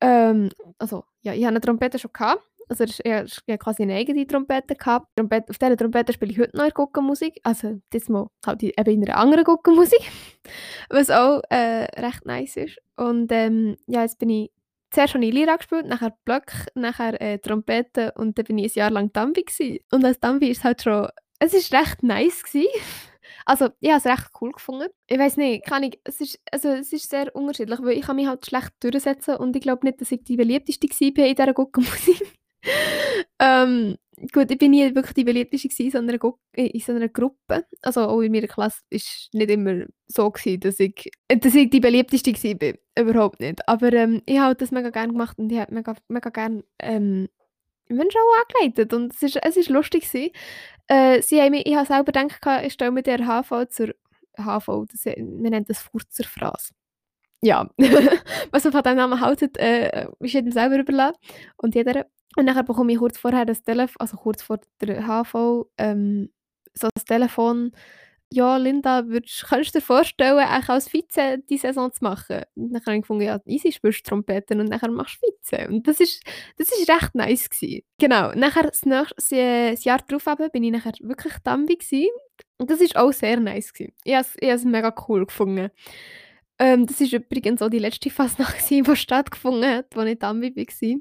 [0.00, 4.26] Ähm, also, ja, ich hatte eine Trompete schon gehabt also ich hatte quasi eine eigene
[4.26, 4.74] Trompete.
[4.74, 5.08] Gehabt.
[5.16, 7.40] Trompete auf dieser Trompete spiele ich heute noch Guckenmusik.
[7.42, 10.00] Also diesmal halt eben in einer anderen Guckenmusik.
[10.90, 12.78] was auch äh, recht nice ist.
[12.96, 14.50] Und ähm, ja, jetzt bin ich
[14.90, 18.78] zuerst schon in Lira gespielt, nachher Block, nachher äh, Trompete und dann bin ich ein
[18.78, 19.78] Jahr lang Dambi gewesen.
[19.90, 21.08] Und als Dambi ist es halt schon,
[21.38, 22.68] es ist recht nice gewesen.
[23.44, 24.88] Also, ich habe es recht cool gefunden.
[25.06, 28.16] Ich weiß nicht, kann ich, es ist, also, es ist sehr unterschiedlich, weil ich kann
[28.16, 31.54] mich halt schlecht durchsetzen und ich glaube nicht, dass ich die beliebteste war in dieser
[31.54, 32.34] Guckenmusik.
[33.40, 33.96] ähm,
[34.32, 36.18] gut, ich bin nie wirklich die Beliebteste in so einer,
[36.54, 37.66] in so einer Gruppe.
[37.82, 41.70] Also auch in meiner Klasse war es nicht immer so, gewesen, dass, ich, dass ich
[41.70, 42.74] die Beliebteste war.
[42.98, 43.66] Überhaupt nicht.
[43.68, 47.28] Aber ähm, ich habe das mega gerne gemacht und ich habe mega, mega gerne ähm,
[47.88, 48.92] Menschen auch angeleitet.
[48.92, 50.10] Und es war es ist lustig.
[50.10, 50.32] Gewesen.
[50.88, 53.94] Äh, sie haben mich, ich habe selber gedacht, ich stelle mir der HV zur
[54.38, 56.72] HV, das, wir nennen das Furzerphrase.
[57.46, 57.70] Ja,
[58.50, 61.16] was man von diesem Namen haltet, äh, ist jedem selber überlassen
[61.56, 62.06] und jeder.
[62.36, 66.30] Und dann bekomme ich kurz vorher das Telefon, also kurz vor der HV, ähm,
[66.74, 67.70] so das Telefon,
[68.32, 72.42] ja, Linda, würdest, könntest du dir vorstellen, eigentlich als Vize die Saison zu machen?
[72.56, 75.68] Und dann habe ich gefunden, ja, easy, spielst Trompeten und dann machst du Vize.
[75.68, 76.24] Und das ist,
[76.58, 77.82] das ist recht nice gewesen.
[77.98, 82.10] Genau, nachher, das, nächste, das Jahr darauf eben, bin ich nachher wirklich Dambi gewesen.
[82.58, 83.94] Und das ist auch sehr nice gewesen.
[84.02, 85.70] Ich habe es mega cool gefunden.
[86.58, 91.00] Ähm, das war übrigens auch die letzte Fasnacht, die stattgefunden hat, als ich Dambi war.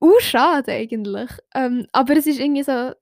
[0.00, 1.30] Uh, schade eigentlich.
[1.54, 2.92] Ähm, aber es ist irgendwie so,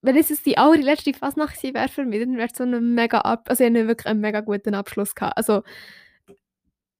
[0.00, 3.46] wenn es die allerletzte Fasnacht wäre für mich, dann wäre es so ein mega Ab
[3.48, 5.36] also ich hatte wirklich einen mega guten Abschluss gehabt.
[5.36, 5.62] Also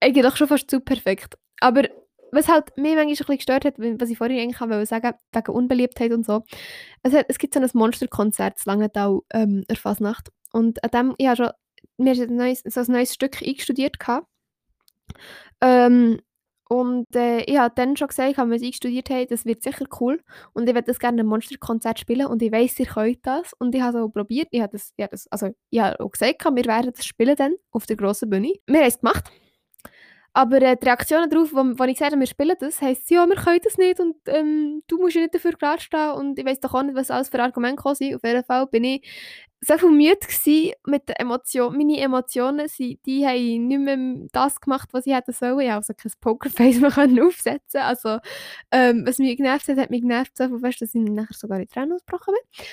[0.00, 1.38] eigentlich schon fast zu perfekt.
[1.60, 1.84] Aber
[2.32, 5.52] was halt mich manchmal ein bisschen gestört hat, was ich vorhin eigentlich wollte sagen, wegen
[5.52, 6.44] Unbeliebtheit und so,
[7.02, 11.14] es, hat, es gibt so ein Monsterkonzert in Langenthal ähm, der Fasnacht und an dem,
[11.18, 11.50] ich habe schon,
[11.98, 13.96] mir ein neues, so ein neues Stück eingestudiert.
[15.60, 16.20] Ähm,
[16.68, 19.86] und äh, ich habe dann schon gesagt, als wir Musik studiert haben, das wird sicher
[20.00, 20.20] cool
[20.52, 23.74] und ich würde das gerne ein Monsterkonzert spielen und ich weiss, ihr könnt das und
[23.74, 26.10] ich habe es auch probiert, ich habe das, ich habe das, also ich habe auch
[26.10, 28.52] gesagt, wir werden das spielen dann auf der grossen Bühne.
[28.66, 29.30] Wir haben es gemacht,
[30.38, 33.34] aber äh, die Reaktionen darauf, wo, ich gesagt habe, wir spielen das, heisst, ja, wir
[33.34, 36.60] können das nicht und ähm, du musst ja nicht dafür gerade stehen und ich weiß
[36.60, 38.14] doch auch nicht, was alles für Argumente kommen sind.
[38.14, 39.04] Auf jeden Fall bin ich
[39.60, 41.76] so viel müde mit den Emotionen.
[41.76, 45.58] Meine Emotionen, sie, die haben nicht mehr das gemacht, was ich hätte sollen.
[45.58, 48.18] Ich also kein Pokerface mehr können aufsetzen Also,
[48.70, 51.58] ähm, was mich genervt hat, hat mich genervt so viel fest, dass ich nachher sogar
[51.58, 52.64] in Tränen ausgebrochen bin.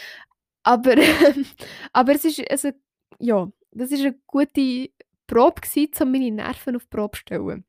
[0.61, 0.95] Aber,
[1.93, 2.69] aber es ist, also,
[3.17, 4.89] ja, das ist eine gute
[5.27, 7.65] Probe gewesen, um meine Nerven auf die Probe zu stellen.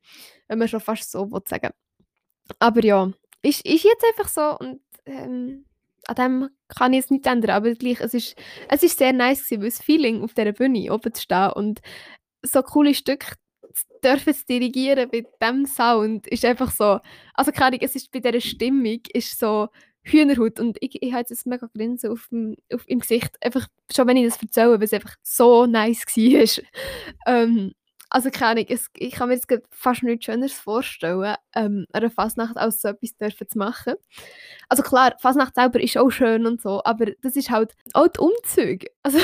[0.48, 1.70] Wenn man schon fast so sagen.
[2.58, 3.10] Aber ja,
[3.42, 5.64] ist, ist jetzt einfach so und ähm,
[6.08, 8.36] an dem kann ich jetzt nicht ändern, aber gleich, es ist,
[8.68, 11.80] es ist sehr nice gewesen, weil das Feeling auf dieser Bühne oben zu stehen und
[12.42, 13.34] so coole Stücke
[14.04, 17.00] dürfen zu dirigieren bei diesem Sound ist einfach so,
[17.34, 19.68] also keine Ahnung, es ist bei dieser Stimmung ist so
[20.06, 24.06] Hühnerhaut und ich, ich habe jetzt mega Grinsen auf dem, auf, im Gesicht, einfach schon
[24.06, 26.64] wenn ich das erzähle, weil es einfach so nice war.
[27.26, 27.72] ähm,
[28.16, 32.56] also keine Ahnung, es, ich kann mir jetzt fast nichts Schöneres vorstellen, ähm, eine Fasnacht
[32.56, 33.92] als so etwas dürfen zu machen.
[34.70, 38.20] Also klar, Fasnacht selber ist auch schön und so, aber das ist halt auch die
[38.20, 38.86] Umzüge.
[39.02, 39.18] Also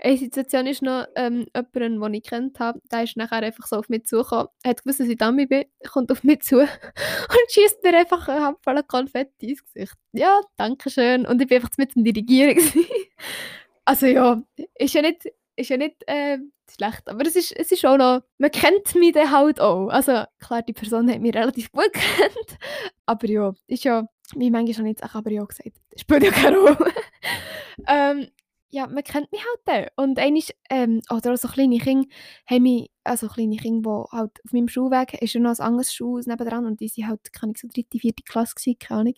[0.00, 3.76] eine Situation ist noch, ähm, jemand, den ich kennt habe, der ist nachher einfach so
[3.76, 7.84] auf mich zugekommen, hat gewusst, dass ich Dummy bin, kommt auf mich zu und schießt
[7.84, 9.94] mir einfach einen Handvoll Konfetti ins Gesicht.
[10.12, 11.26] Ja, danke schön.
[11.26, 12.58] Und ich bin einfach mit dem Dirigieren.
[13.84, 14.42] also ja,
[14.76, 16.38] ist ja nicht, ist ja nicht äh,
[16.74, 17.08] schlecht.
[17.08, 19.88] Aber es ist, es ist auch noch, man kennt mich dann halt auch.
[19.88, 22.58] Also klar, die Person hat mich relativ gut kennt.
[23.06, 26.58] Aber ja, ist ja, wie manchmal schon jetzt auch aber ja gesagt, spielt ja keine
[26.58, 26.92] Rolle.
[27.88, 28.28] ähm,
[28.70, 29.60] ja, man kennt mich halt
[29.96, 30.04] dann.
[30.04, 32.06] Und einmal, ähm, oder so kleine Kinder
[32.46, 35.94] haben mich, also kleine Kinder, die halt auf meinem Schulweg, ist ja noch ein anderes
[35.94, 39.14] Schulhaus nebenan und die waren halt, kann ich so dritte, vierte Klasse gewesen, keine Ahnung.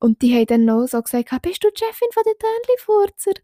[0.00, 3.40] Und die haben dann noch so gesagt, bist du die Chefin von der Tönli-Furzer?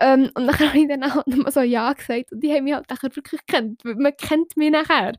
[0.00, 2.74] Ähm, und dann habe ich dann auch nochmal so Ja gesagt und die haben mich
[2.74, 5.14] halt nachher wirklich gekannt, man kennt mich nachher.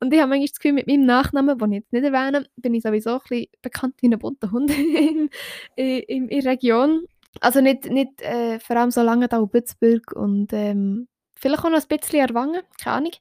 [0.00, 2.74] Und ich habe manchmal das Gefühl, mit meinem Nachnamen, den ich jetzt nicht erwähne, bin
[2.74, 5.30] ich sowieso ein bisschen bekannt wie ein bunter Hund in,
[5.76, 7.06] in, in der Region.
[7.40, 11.80] Also nicht, nicht äh, vor allem so lange da Bützburg und ähm, vielleicht auch noch
[11.80, 13.12] ein bisschen Erwangen, keine Ahnung.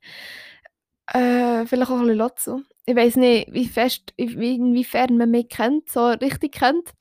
[1.07, 2.61] Äh, vielleicht auch ein bisschen Lotso.
[2.85, 6.91] Ich weiß nicht, wie fest, inwiefern man mich kennt, so richtig kennt.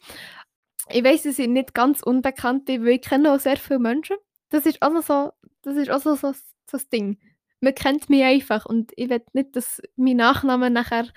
[0.91, 4.17] Ich weiß, sie sind nicht ganz unbekannt, weil ich kenne auch sehr viele Menschen.
[4.51, 5.31] Das ist auch so,
[5.63, 6.39] das ist auch so, so, so
[6.71, 7.19] das Ding.
[7.61, 11.09] Man kennt mich einfach und ich will nicht, dass mein Nachname nachher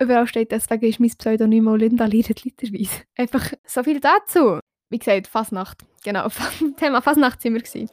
[0.00, 3.02] überall steht, deswegen ist mein Pseudonym auch Linda Lieder Literweise.
[3.16, 4.60] Einfach so viel dazu
[4.92, 5.78] wie gesagt, Fasnacht.
[6.04, 6.28] Genau,
[6.76, 7.62] Thema Fasnacht sind wir.
[7.62, 7.88] Gewesen.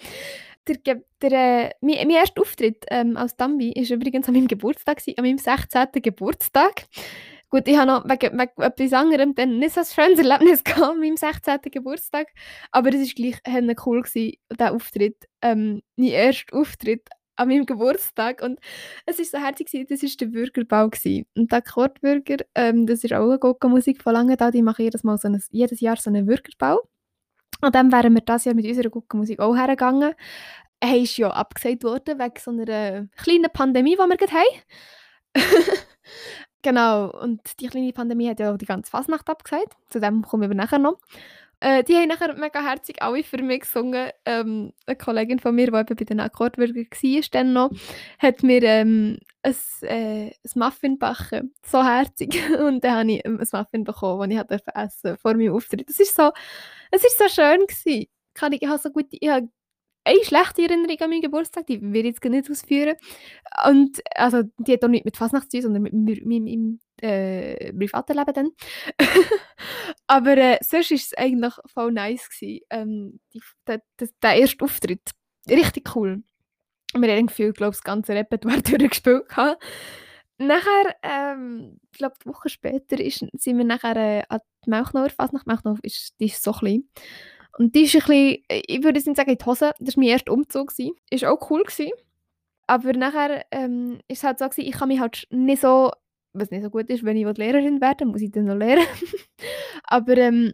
[0.67, 4.97] Der, der, äh, mein, mein erster Auftritt ähm, als Dambi war übrigens an meinem Geburtstag,
[4.97, 5.87] gewesen, an meinem 16.
[5.93, 6.85] Geburtstag.
[7.49, 10.91] Gut, ich habe noch wegen, wegen etwas anderem dann nicht so ein schönes Erlebnis gehabt
[10.91, 11.59] an meinem 16.
[11.71, 12.27] Geburtstag,
[12.71, 17.09] aber es war gleich cool, gewesen, der Auftritt, ähm, mein erster Auftritt
[17.39, 18.59] an meinem Geburtstag und
[19.05, 20.89] es war so herzig, das war der Bürgerbau.
[21.35, 25.17] Und der Akkordbürger, ähm, das ist auch eine Gocca-Musik von Langenthal, die machen jedes, Mal
[25.17, 26.81] so ein, jedes Jahr so einen Bürgerbau.
[27.61, 30.13] Und dann wären wir das Jahr mit unserer Gocca-Musik auch hergegangen.
[30.81, 35.35] Er ist ja abgesagt worden wegen so einer kleinen Pandemie, die wir gerade haben.
[36.61, 39.77] Genau, und die kleine Pandemie hat ja auch die ganze Fasnacht abgesagt.
[39.89, 40.97] Zu dem kommen wir nachher noch.
[41.61, 44.09] Äh, die haben nachher mega herzig alle für mich gesungen.
[44.25, 47.71] Ähm, eine Kollegin von mir, die eben bei den Akkordwürgern war, dann noch,
[48.17, 51.53] hat mir ähm, ein, äh, ein Muffin backen.
[51.65, 52.39] So herzig.
[52.59, 55.89] Und dann habe ich ein Muffin bekommen, das ich essen durfte vor meinem Auftritt.
[55.89, 56.41] Das war so,
[56.91, 57.61] es so schön.
[57.61, 57.87] Gewesen.
[57.87, 59.49] Ich, ich habe so gute, ich habe
[60.09, 62.95] eine schlechte Erinnerung an meinen Geburtstag, die ich jetzt nicht ausführen.
[63.65, 68.17] Und also, die hat auch nicht mit Fasnacht zu tun, sondern mit meinem äh, privaten
[68.17, 68.49] Leben dann.
[70.07, 72.29] Aber äh, sonst war es eigentlich voll nice.
[72.69, 73.81] Ähm, die, der,
[74.23, 75.11] der, erste Auftritt,
[75.47, 76.23] richtig cool.
[76.93, 79.25] Wir haben Gefühl, glaube das ganze Repertoire durchgespielt.
[80.41, 85.09] Nachher, ähm, ich glaube, eine Woche später ist, sind wir nachher äh, an die Melchnauer
[85.09, 85.45] Fasnacht.
[85.45, 86.85] Melchnauer ist, die ist so klein.
[87.59, 90.11] Und die ist ein bisschen, ich würde nicht sagen in die Hose, das war mein
[90.11, 90.71] erster Umzug.
[91.09, 91.63] Ist auch cool.
[91.63, 91.91] Gewesen.
[92.67, 95.91] Aber nachher ähm, es halt so, gewesen, ich kann mich halt nicht so,
[96.31, 98.85] was nicht so gut ist, wenn ich Lehrerin werde, muss ich dann noch lernen.
[99.83, 100.53] Aber ähm,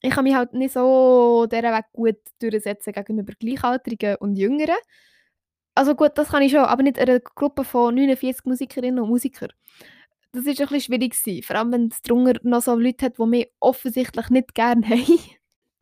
[0.00, 4.76] ich kann mich halt nicht so dieser Weg gut durchsetzen gegenüber Gleichaltrigen und Jüngeren.
[5.74, 9.52] Also gut, das kann ich schon, aber nicht einer Gruppe von 49 Musikerinnen und Musikern.
[10.32, 13.18] Das ist ein bisschen schwierig gewesen, vor allem wenn es drunter noch so Leute hat,
[13.18, 15.18] die mich offensichtlich nicht gerne haben.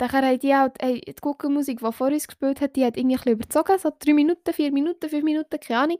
[0.02, 3.30] Dann haben die halt, hey, die Guckenmusik, die vor uns gespielt hat, die hat irgendwie
[3.30, 5.98] überzogen, so drei Minuten, vier Minuten, fünf Minuten, keine Ahnung.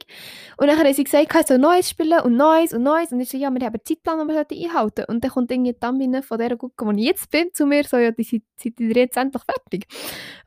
[0.57, 3.13] Und dann haben sie gesagt, ich soll Neues spielen und Neues und Neues.
[3.13, 5.71] Und ich so, ja, wir haben einen Zeitplan, den wir einhalten Und dann kommt irgendwie
[5.71, 8.43] die Dame von der Gucke, wo ich jetzt bin, zu mir, so, ja, die sind,
[8.57, 9.85] sind jetzt endlich fertig.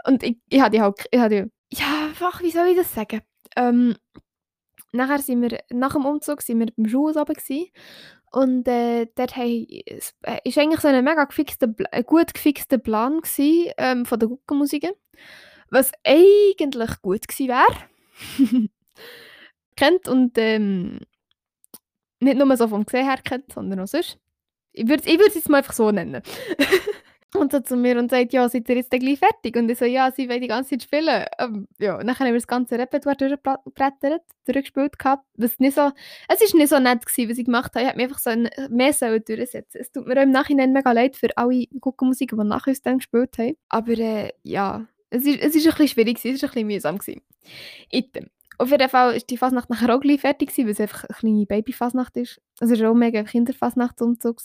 [0.06, 3.22] Und ich, ich hatte halt, ich hatte, ja, ach, wie soll ich das sagen?
[3.56, 3.96] Ähm,
[4.92, 7.36] nachher sind wir, nach dem Umzug sind wir beim Schulhaus oben.
[8.36, 13.22] Und äh, dort hey, es äh, eigentlich so ein mega gefixter, äh, gut gefixter Plan
[13.22, 14.92] gewesen, ähm, von der Guckenmusik.
[15.70, 18.68] Was eigentlich gut gewesen wäre.
[19.76, 21.00] kennt und ähm,
[22.20, 24.18] nicht nur so vom Gesehen her kennt, sondern auch sonst.
[24.72, 26.20] Ich würde es jetzt mal einfach so nennen.
[27.38, 29.56] Und so zu mir und sagt, ja, seid ihr jetzt gleich fertig?
[29.56, 31.24] Und ich so, ja, sie wollen die ganze Zeit spielen.
[31.38, 35.24] Ähm, ja, und dann haben wir das ganze Repertoire durchgebrettert, durchgespielt gehabt.
[35.34, 35.92] Was nicht so,
[36.28, 37.82] es war nicht so nett, gewesen, was ich gemacht habe.
[37.82, 40.72] Ich hätte mich einfach so ein, mehr sollen durchsetzen Es tut mir auch im Nachhinein
[40.72, 43.56] mega leid für alle Guckenmusik, die nach uns dann gespielt haben.
[43.68, 46.98] Aber äh, ja, es ist ein bisschen schwierig, es war ein bisschen mühsam.
[46.98, 47.22] Gewesen.
[47.90, 48.28] Item.
[48.58, 51.18] Auf jeden Fall war die Fasnacht nachher auch gleich fertig, gewesen, weil es einfach eine
[51.18, 52.40] kleine Babyfasnacht ist.
[52.58, 54.40] Es war auch mega Kinderfasnachtsumzug.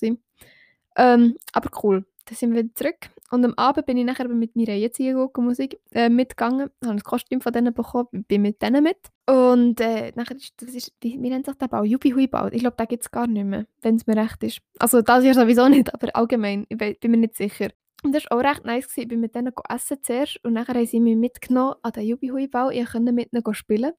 [0.97, 3.09] Ähm, aber cool dann sind wir wieder zurück.
[3.31, 7.41] Und am Abend bin ich nachher mit meiner jetzigen Musik äh, mitgegangen, habe ein Kostüm
[7.41, 8.97] von denen bekommen, bin mit denen mit.
[9.27, 11.83] Und äh, nachher ist, das ist, wie, wie nennt sich der Bau?
[11.83, 12.47] Jubi-Hui-Bau.
[12.47, 14.59] Ich glaube, den gibt es gar nicht mehr, wenn es mir recht ist.
[14.79, 17.69] Also das Jahr sowieso nicht, aber allgemein, ich bin, bin mir nicht sicher.
[18.03, 18.85] Und das war auch recht nice.
[18.85, 19.01] Gewesen.
[19.01, 22.69] Ich bin mit denen essen zuerst und nachher haben sie mich mitgenommen an den Jubi-Hui-Bau.
[22.69, 23.93] Ich konnte mit ihnen spielen.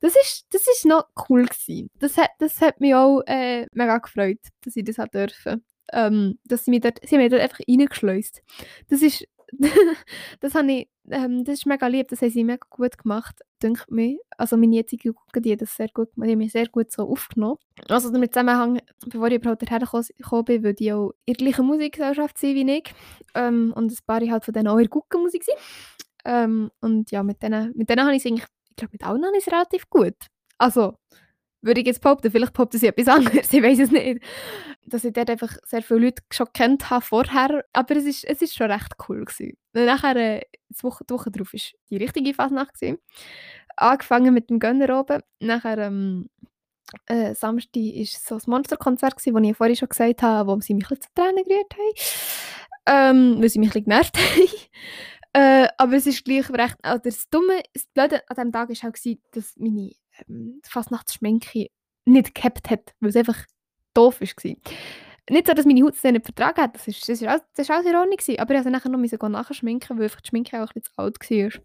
[0.00, 1.90] Das ist, das ist noch cool gewesen.
[1.98, 5.60] Das hat, das hat mich auch äh, mega gefreut, dass ich das durfte
[5.92, 8.42] ähm, dass sie mich dort, sie haben mich dort einfach reingeschleust.
[8.88, 9.26] Das ist,
[10.40, 13.84] das habe ich, ähm, das ist mega lieb, das haben sie mega gut gemacht, denke
[13.88, 14.18] mir.
[14.38, 17.08] Also meine jetzige Gucke, die das sehr gut gemacht, die haben mich sehr gut so
[17.08, 17.58] aufgenommen.
[17.88, 22.38] Also damit Zusammenhang, bevor ich überhaupt hergekommen bin, weil die auch in der gleichen Musikgesellschaft
[22.38, 22.94] sind wie ich
[23.34, 25.58] ähm, und ein paar halt von denen auch in der Guckenmusik sind.
[26.24, 29.24] Ähm, und ja, mit denen, mit denen habe ich es eigentlich, ich glaube mit allen
[29.24, 30.14] habe ich es relativ gut.
[30.58, 30.94] Also,
[31.62, 32.30] würde ich jetzt behaupten.
[32.30, 34.22] Vielleicht behaupten sie etwas anderes, ich weiß es nicht.
[34.84, 37.64] Dass ich dort einfach sehr viele Leute schon kennt habe vorher.
[37.72, 39.24] Aber es ist, es ist schon recht cool.
[39.24, 39.56] Gewesen.
[39.74, 41.60] Und nachher, äh, die Woche, die Woche darauf, war
[41.90, 42.74] die richtige Fasnacht.
[42.74, 42.98] Gewesen.
[43.76, 45.22] Angefangen mit dem Gönner oben.
[45.40, 46.28] Nachher, ähm,
[47.06, 50.90] äh, Samstag war so ein Monsterkonzert, das ich vorhin schon gesagt habe, wo sie mich
[50.90, 53.16] ein zu Tränen gerührt haben.
[53.16, 54.48] Ähm, weil sie mich ein bisschen genervt haben.
[55.34, 56.76] Äh, aber es ist gleich recht.
[56.82, 59.92] Also das Dumme, das Blöde an diesem Tag war auch, dass meine
[60.28, 61.68] ähm, Fastnachtsschminke
[62.04, 63.46] nicht gehabt hat, weil es einfach
[63.94, 64.56] doof war.
[65.30, 67.70] Nicht so, dass meine Haut es nicht vertragen hat, das ist, das ist, das ist
[67.70, 71.18] alles gewesen, aber ich musste nachher noch nachschminken, weil die Schminke auch bisschen zu alt
[71.20, 71.62] war.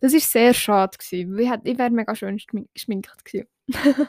[0.00, 2.38] Das war sehr schade, gewesen, weil ich, ich wäre mega schön
[2.74, 3.48] geschminkt gewesen.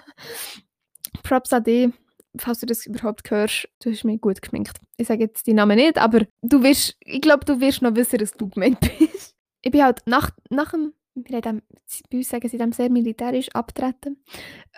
[1.23, 1.93] Props an dich,
[2.37, 4.77] falls du das überhaupt hörst, du hast mich gut geschminkt.
[4.97, 8.19] Ich sage jetzt die Namen nicht, aber du wirst, ich glaube, du wirst noch wissen,
[8.19, 9.35] dass du gemeint bist.
[9.61, 11.61] Ich bin halt nach, nach dem wir haben
[12.09, 14.23] bei uns sagen sie dem sehr militärisch abtreten.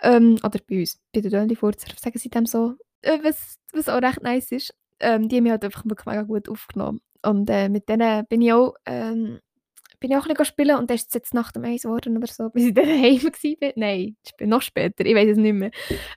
[0.02, 4.02] Ähm, oder bei uns, bei den Dönli-Furzer, sagen sie dem so, äh, was, was auch
[4.02, 4.74] recht nice ist.
[5.00, 7.00] Ähm, die haben mich halt einfach wirklich mega gut aufgenommen.
[7.22, 9.40] Und äh, mit denen bin ich auch, ähm,
[10.00, 12.16] bin ich auch ein bisschen spielen und dann ist es jetzt nach dem Eis geworden
[12.16, 13.72] oder so, bis ich dann daheim war.
[13.76, 15.70] Nein, noch später, ich weiß es nicht mehr.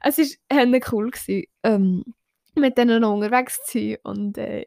[0.04, 2.04] Es war cool, gewesen, ähm,
[2.56, 3.98] mit denen noch unterwegs zu sein.
[4.04, 4.66] Und äh,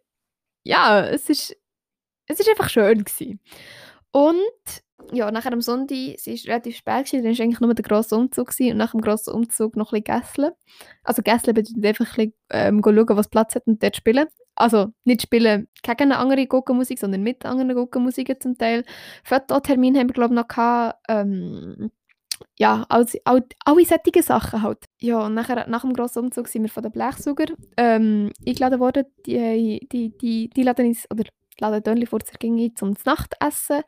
[0.64, 1.56] ja, es ist,
[2.26, 3.40] es ist einfach schön gewesen.
[4.12, 4.82] Und
[5.12, 8.48] ja, nachher am Sonntag, es war relativ spät, dann war eigentlich nur der grosse Umzug
[8.48, 10.52] gewesen, und nach dem grossen Umzug noch ein bisschen Gässeln.
[11.02, 14.26] Also Gässeln bedeutet einfach ein bisschen ähm, schauen, was Platz hat und dort spielen.
[14.54, 18.84] Also nicht spielen gegen eine andere Guggenmusik, sondern mit anderen Guggenmusiken zum Teil.
[19.24, 20.98] Fototermin haben wir glaube ich noch gehabt.
[21.08, 21.90] Ähm,
[22.58, 24.84] ja, alles, all, alle solche Sachen halt.
[25.00, 27.46] Ja, und nachher, nach dem grossen Umzug sind wir von den Blechsauger
[27.76, 29.04] ähm, eingeladen worden.
[29.26, 31.24] Die, die, die, die laden uns, oder
[31.60, 33.82] laden Dönli vor ging zum Nachtessen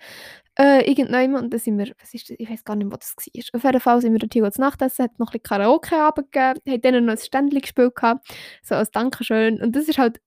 [0.59, 3.27] äh, irgendjemand und dann sind wir, was ist das, ich weiß gar nicht was das
[3.27, 3.59] war.
[3.59, 6.61] Auf jeden Fall sind wir dort hier zum Nachtessen, hat noch ein bisschen Karaoke gegeben,
[6.69, 8.27] haben denen noch ein Ständchen gespielt gehabt,
[8.63, 10.21] so als Dankeschön und das ist halt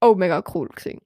[0.00, 1.00] auch mega cool gewesen.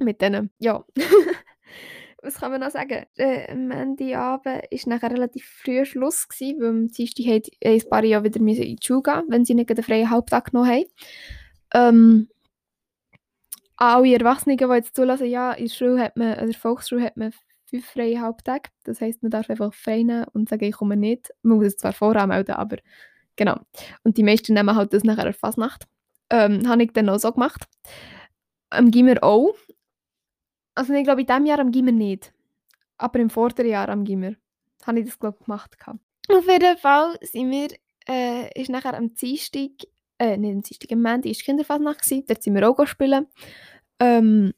[0.00, 0.84] Mit denen, ja.
[2.22, 3.06] was kann man noch sagen?
[3.16, 8.24] Äh, am Abend war nachher relativ früh Schluss, gewesen, weil am Dienstag ein paar Jahre
[8.24, 10.84] wieder in die Schule gehen wenn sie nicht den freien Halbtag genommen haben.
[11.72, 12.28] Ähm,
[13.80, 17.16] alle Erwachsenen, die jetzt zulassen, ja, in der Schule hat man, in der Volksschule hat
[17.16, 17.32] man
[17.64, 18.68] fünf freie Halbtage.
[18.84, 21.32] Das heisst, man darf einfach frei nehmen und sagen, ich komme nicht.
[21.42, 22.76] Man muss es zwar voranmelden, aber
[23.36, 23.58] genau.
[24.02, 25.86] Und die meisten nehmen halt das nachher fast Nacht.
[26.28, 27.64] Ähm, habe ich dann auch so gemacht.
[28.68, 29.54] Am Gimmer auch.
[30.74, 32.32] Also ich glaube, in diesem Jahr am Gimmer nicht.
[32.98, 34.34] Aber im vorderen Jahr am Gimmer
[34.86, 35.76] habe ich das, glaube ich, gemacht.
[36.28, 37.68] Auf jeden Fall sind wir,
[38.08, 39.70] äh, ist nachher am Dienstag,
[40.20, 43.26] äh, nicht am Dienstag, am Montag war Kinderfasnacht, dort sind wir auch spielen.
[43.98, 44.52] Ähm,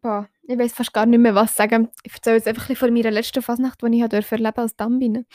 [0.00, 1.90] boah, ich weiß fast gar nicht mehr, was sagen.
[2.02, 5.26] Ich erzähle jetzt einfach ein von meiner letzten Fasnacht, die ich erleben durfte als Dambine.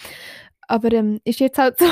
[0.61, 1.85] Aber ähm, ist jetzt halt so,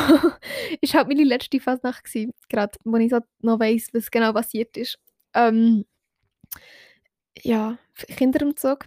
[0.82, 4.76] ist halt meine letzte Fasnacht gewesen, gerade, wo ich so noch weiss, was genau passiert
[4.76, 4.98] ist.
[5.36, 5.86] Ähm,
[7.42, 7.78] ja,
[8.18, 8.86] Kinderumzug,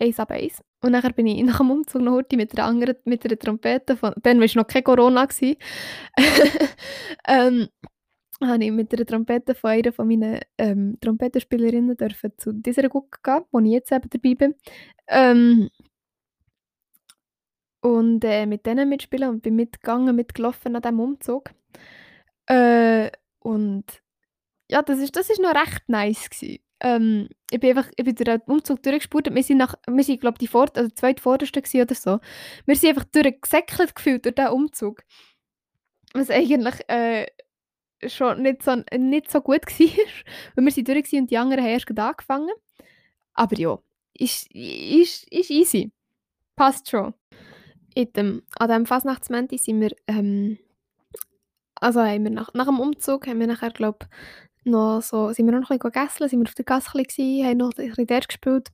[0.00, 0.62] eins ab eins.
[0.82, 3.96] Und dann bin ich nach dem Umzug noch heute mit einer anderen, mit einer Trompete
[3.96, 5.26] von, dann war noch kein Corona.
[7.26, 7.68] ähm,
[8.40, 13.20] habe ich mit der Trompete von einer von meinen ähm, Trompetenspielerinnen dürfen zu dieser Gucke
[13.22, 14.54] gehen, wo ich jetzt eben dabei bin.
[15.08, 15.70] Ähm,
[17.80, 21.50] und äh, mit denen mitspielen und bin mitgegangen, mitgelaufen an diesem Umzug.
[22.46, 23.10] Äh,
[23.40, 23.84] und
[24.70, 26.58] ja, das ist, das ist noch recht nice gewesen.
[26.80, 30.20] Ähm, ich bin einfach, ich bin durch den Umzug durchgespurt wir sind nach, wir sind
[30.20, 32.20] glaube die Vor also zweit vordersten oder so.
[32.66, 35.02] Wir sind einfach durchgesäckelt gefühlt durch diesen Umzug.
[36.14, 37.26] Was eigentlich äh,
[38.08, 40.04] schon nicht so, nicht so gut war,
[40.54, 42.52] weil wir sind durch und die anderen haben erst angefangen.
[43.34, 43.78] Aber ja,
[44.14, 45.90] ist, ist, ist easy.
[46.56, 47.14] Passt schon.
[47.94, 50.58] In dem, an diesem Fasnachtsmenti sind wir, ähm,
[51.76, 54.06] also haben wir nach, nach dem Umzug haben wir nachher, glaube
[54.64, 57.58] noch so, sind wir noch ein bisschen gegessen, sind wir auf der Gasse gewesen, haben
[57.58, 58.68] noch ein bisschen dort gespielt.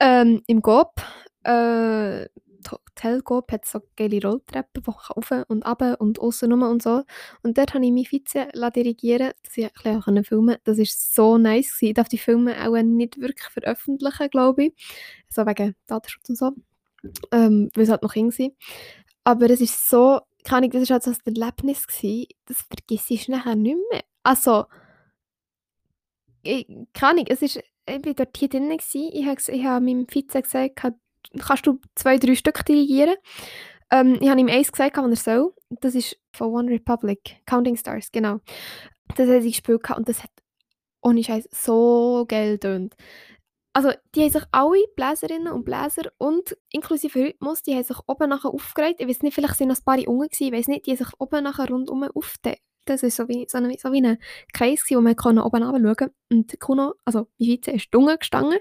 [0.00, 1.00] Ähm, Im GOP,
[1.44, 2.26] äh,
[2.68, 7.02] Hotelcoop hat so geile Rolltreppen, die rauf und ab und außen rum und so.
[7.42, 11.38] Und dort habe ich mich Vize dirigieren dass ich ein bisschen filmen Das war so
[11.38, 11.70] nice.
[11.70, 11.88] Gewesen.
[11.88, 14.74] Ich darf die Filme auch nicht wirklich veröffentlichen, glaube ich.
[15.28, 16.52] So wegen Datenschutz und so.
[17.32, 18.50] Ähm, weil es halt noch eng war.
[19.24, 23.10] Aber es ist so, keine Ahnung, das war halt so ein Erlebnis, gewesen, das vergisst
[23.10, 24.02] ich nachher nicht mehr.
[24.22, 24.64] Also,
[26.42, 29.10] ich, keine Ahnung, es ist, ich war dort hier drin, gewesen.
[29.12, 30.76] ich habe, ich habe meinem Vize gesagt,
[31.38, 33.16] kannst du zwei, drei Stück dirigieren.
[33.90, 35.54] Ähm, ich habe ihm eins gesagt, was er soll.
[35.68, 38.40] Das ist von One Republic, Counting Stars, genau.
[39.16, 40.30] Das hat sie gespielt und das hat
[41.02, 42.94] ohne Scheiß so geil tönt.
[43.72, 48.28] Also, die haben sich alle Bläserinnen und Bläser und inklusive Rhythmus, die haben sich oben
[48.28, 49.00] nachher aufgeregt.
[49.00, 50.98] Ich weiß nicht, vielleicht sind noch ein paar unten gewesen, ich weiß nicht, die haben
[50.98, 52.62] sich oben nachher rundum aufgedeckt.
[52.86, 54.18] Das war so wie, so, eine, so wie ein
[54.52, 58.58] Kreis, wo man oben runter schauen Und Kuno, also mein Vize, ist unten gestanden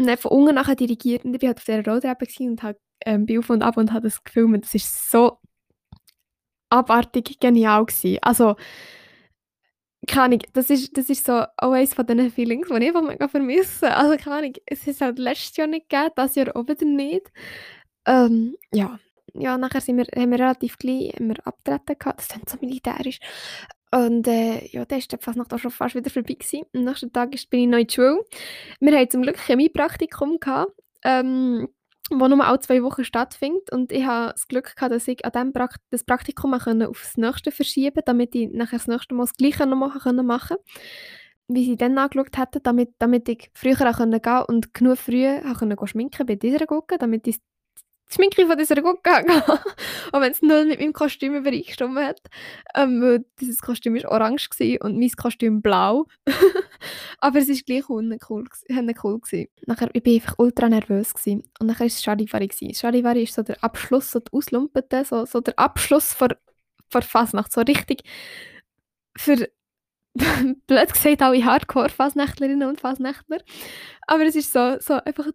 [0.00, 1.24] und dann von unten nachher dirigiert.
[1.24, 3.92] Und ich war halt auf dieser Rolltreppe und habe ähm, bin auf und ab und
[3.92, 4.64] habe das gefilmt.
[4.64, 4.80] Das war
[5.10, 5.38] so
[6.70, 7.84] abartig genial.
[7.84, 8.18] Gewesen.
[8.22, 8.56] Also,
[10.06, 13.94] keine Ahnung, das ist, das ist so eines von diesen Feelings, die ich mega vermisse.
[13.94, 17.30] Also, keine Ahnung, es ist halt letztes Jahr nicht gegeben, das Jahr auch wieder nicht.
[18.06, 18.98] Ähm, ja.
[19.34, 22.20] ja, nachher sind wir, haben wir relativ gleich haben abtreten gehabt.
[22.20, 23.18] Das klingt so militärisch.
[23.92, 26.34] Und äh, ja, dann war die Fasnacht auch schon fast wieder vorbei.
[26.34, 26.64] Gewesen.
[26.74, 28.24] Am nächsten Tag bin ich noch in die Schule.
[28.78, 30.72] Wir hatten zum Glück Chemiepraktikum, gehabt,
[31.04, 31.68] ähm,
[32.10, 33.72] wo nur alle zwei Wochen stattfindet.
[33.72, 37.50] Und ich hatte das Glück, gehabt, dass ich an diesem Prakt das Praktikum aufs nächste
[37.50, 40.62] verschieben konnte, damit ich nachher das nächste Mal das Gleiche noch machen konnte.
[41.48, 45.26] Wie sie dann angeschaut hätten, damit, damit ich früher auch gehen konnte und genug früh
[45.86, 47.40] schminken bei dieser Gucke, damit ich
[48.10, 49.42] die Schminke von dieser gut gegangen.
[49.42, 49.60] auch
[50.20, 52.20] wenn es null mit meinem Kostüm übereingestimmt hat.
[52.74, 54.48] Ähm, weil dieses Kostüm war orange
[54.80, 56.06] und mein Kostüm blau.
[57.18, 59.48] Aber es war gleich cool, cool, gewesen.
[59.66, 61.14] Nachher, ich war einfach ultra nervös.
[61.14, 61.44] Gewesen.
[61.58, 62.50] Und dann war es Charivari.
[62.74, 66.28] Charivari ist so der Abschluss, so die Auslumpete, so, so der Abschluss vor,
[66.88, 67.52] vor Fasnacht.
[67.52, 68.02] So richtig
[69.16, 69.48] für
[70.66, 73.38] blöd gesagt alle Hardcore-Fasnächtlerinnen und Fasnächtler.
[74.06, 75.26] Aber es ist so, so einfach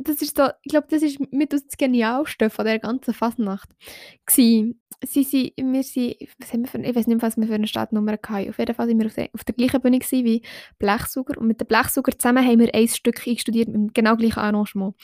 [0.00, 3.68] das ist so ich glaube, das ist mit das Genialste von der ganzen Fasnacht
[4.26, 4.76] gsi.
[5.04, 7.66] Sie sind wir sind was haben wir für ich weiß nicht, was wir für eine
[7.68, 8.48] Startnummer hatten.
[8.48, 10.42] Auf jeden Fall sind wir auf der auf der gleichen Bühne wie
[10.78, 14.96] Blechsauger und mit den Blechsauger zusammen haben wir ein Stück einstudiert mit genau gleichen Arrangement.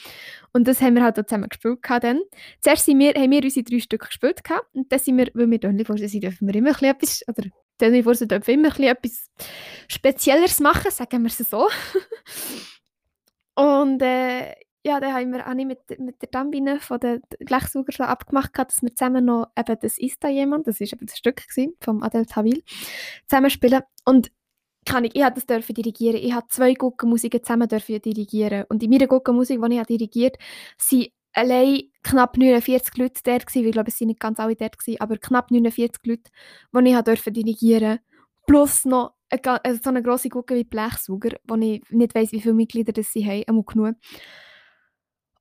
[0.53, 2.21] Und das haben wir halt auch zusammen gespielt dann.
[2.61, 5.49] Zuerst sind wir haben wir unsere drei Stücke gespielt gehabt und dann sind wir weil
[5.49, 9.29] wir Tönli-Vorsen sind, dürfen wir immer ein etwas oder Tönli-Vorsen dürfen immer ein etwas
[9.87, 11.67] Spezielleres machen, sagen wir es so.
[13.55, 14.53] und äh,
[14.85, 18.93] ja, dann haben wir ich mit, mit der Dambine von den Blechsaugern abgemacht, dass wir
[18.93, 22.27] zusammen noch eben das «Ist da jemand?», das war eben das Stück gewesen, vom Adel
[22.27, 22.61] Tawil,
[23.27, 23.81] zusammen spielen.
[24.05, 24.31] Und
[24.85, 26.17] kann ich, ich habe das dürfen dirigieren.
[26.17, 28.65] Ich habe zwei Guggenmusiken zusammen dürfen dirigieren.
[28.69, 30.37] Und in meiner Guggenmusik, die ich dirigiert
[30.91, 33.65] habe, allein knapp 49 Leute dort gewesen.
[33.65, 36.29] Ich glaube, es waren nicht ganz alle dort, gewesen, aber knapp 49 Leute,
[36.75, 37.99] die ich dürfen dirigieren
[38.45, 42.41] Plus noch eine, also so eine grosse Gugge wie Blechsauger, wo ich nicht weiss, wie
[42.41, 43.95] viele Mitglieder das sie haben, einmal genug.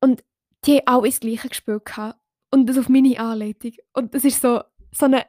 [0.04, 0.22] Und
[0.66, 1.90] die haben alle das Gleiche gespielt.
[2.50, 3.72] Und das auf meine Anleitung.
[3.94, 5.22] Und das ist so, so ein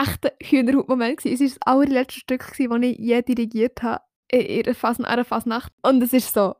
[0.00, 1.26] echter Hühnerhaut-Moment.
[1.26, 4.66] Es war das allerletzte Stück, das ich je dirigiert habe in
[5.04, 5.70] einer Fasnacht.
[5.82, 6.56] Und es ist so,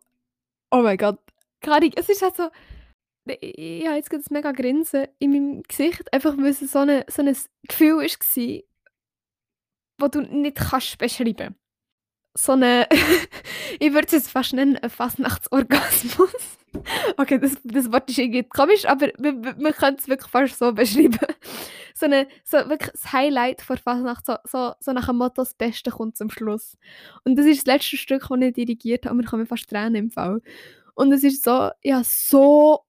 [0.70, 1.18] oh mein Gott.
[1.62, 2.50] Keine es ist halt so,
[3.24, 7.22] ich habe jetzt ein mega Grinsen in meinem Gesicht, einfach weil es so, eine, so
[7.22, 7.34] ein
[7.66, 8.62] Gefühl war,
[9.98, 11.56] das du nicht kannst beschreiben.
[12.36, 12.86] So eine,
[13.80, 16.58] ich würde es jetzt fast nennen, ein Fasnachtsorgasmus.
[17.16, 20.72] Okay, das, das Wort ist irgendwie komisch, aber man, man kann es wirklich fast so
[20.72, 21.18] beschreiben.
[21.94, 25.54] so, eine, so wirklich das Highlight vor Fasnacht, so, so, so nach dem Motto, das
[25.54, 26.76] Beste kommt zum Schluss.
[27.24, 29.94] Und das ist das letzte Stück, das ich dirigiert habe, und ich kann fast Tränen
[29.94, 30.40] im Fall.
[30.94, 32.80] Und es ist so, ja, so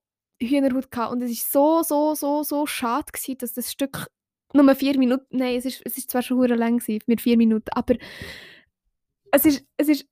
[0.41, 1.11] Hühnerhaut gehabt.
[1.11, 4.07] und es ist so, so, so, so schade gewesen, dass das Stück
[4.53, 7.69] nur vier Minuten, nein, es ist, es ist zwar schon lang gewesen, mit vier Minuten,
[7.71, 7.95] aber
[9.31, 10.05] es ist, es ist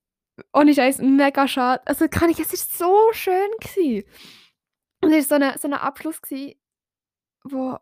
[0.54, 1.86] ohne Scheiß mega schade.
[1.86, 4.04] Also kann ich, es ist so schön gewesen.
[5.02, 6.56] Und es war so ein so eine Abschluss gewesen,
[7.44, 7.78] wo,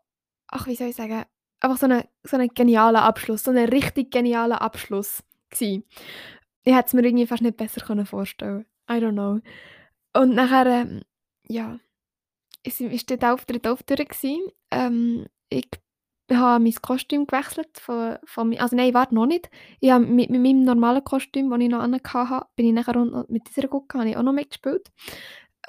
[0.48, 1.24] ach wie soll ich sagen,
[1.60, 5.84] einfach so ein so eine genialer Abschluss, so ein richtig genialer Abschluss gewesen.
[6.64, 8.66] Ich hätte es mir irgendwie fast nicht besser können vorstellen.
[8.90, 9.40] I don't know.
[10.12, 11.02] Und nachher, ähm,
[11.48, 11.78] ja,
[12.62, 14.50] ist, ist der Auftritt auch durch gewesen.
[14.70, 15.68] Ähm, ich
[16.38, 19.50] habe mein Kostüm gewechselt von von also nein, warte, noch nicht.
[19.80, 23.30] Ich habe mit mit meinem normalen Kostüm, das ich noch angehatte bin ich nachher und
[23.30, 24.90] mit dieser Gucke habe ich auch noch mitgespielt.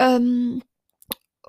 [0.00, 0.62] Ähm,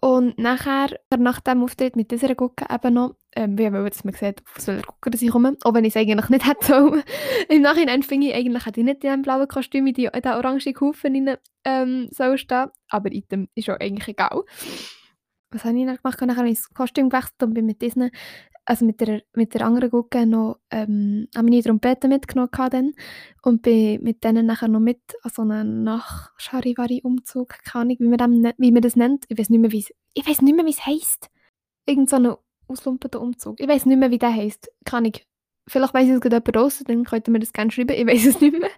[0.04, 4.14] und nachher, nach dem Auftritt mit dieser Gucke eben noch, ähm, wie wollen, dass man
[4.14, 7.04] sieht, auf welcher Gucke ich komme, auch wenn ich es eigentlich nicht hätte sollen.
[7.50, 10.12] Im Nachhinein finde ich, eigentlich hätte ich nicht in diesem blauen Kostüm in, die, in
[10.12, 14.44] diesen orangen Haufen rein, ähm, stehen, aber item ist auch eigentlich egal.
[15.54, 16.22] Was habe ich dann gemacht?
[16.22, 18.12] Nachher habe ich das Kostüm gewechselt und bin mit diesen
[18.66, 22.94] also mit der, mit der anderen Gucke noch ähm, meine Trompete mitgenommen dann
[23.42, 28.42] und bin mit denen nachher noch mit an so einem Nach-Charivari-Umzug, keine Ahnung, wie man,
[28.42, 29.26] ne-, wie man das nennt.
[29.28, 31.30] Ich weiß nicht mehr, wie es, ich weiß nicht mehr, wie es heisst.
[31.86, 32.34] Irgend so ein
[32.68, 33.60] auslumperter Umzug.
[33.60, 34.72] Ich weiß nicht mehr, wie der heisst.
[34.86, 35.14] Keine Ahnung.
[35.68, 37.96] Vielleicht weiss es gerade jemand raus, dann könnt ihr mir das gerne schreiben.
[37.96, 38.70] Ich weiß es nicht mehr.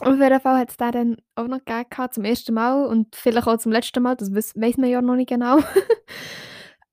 [0.00, 3.46] Auf jeden Fall hat es den dann auch noch gegeben, zum ersten Mal und vielleicht
[3.46, 5.58] auch zum letzten Mal, das weiß man ja noch nicht genau.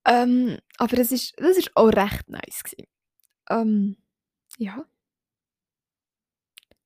[0.06, 2.88] Ähm, aber das ist das ist auch recht nice gewesen.
[3.50, 3.98] Ähm,
[4.58, 4.86] ja.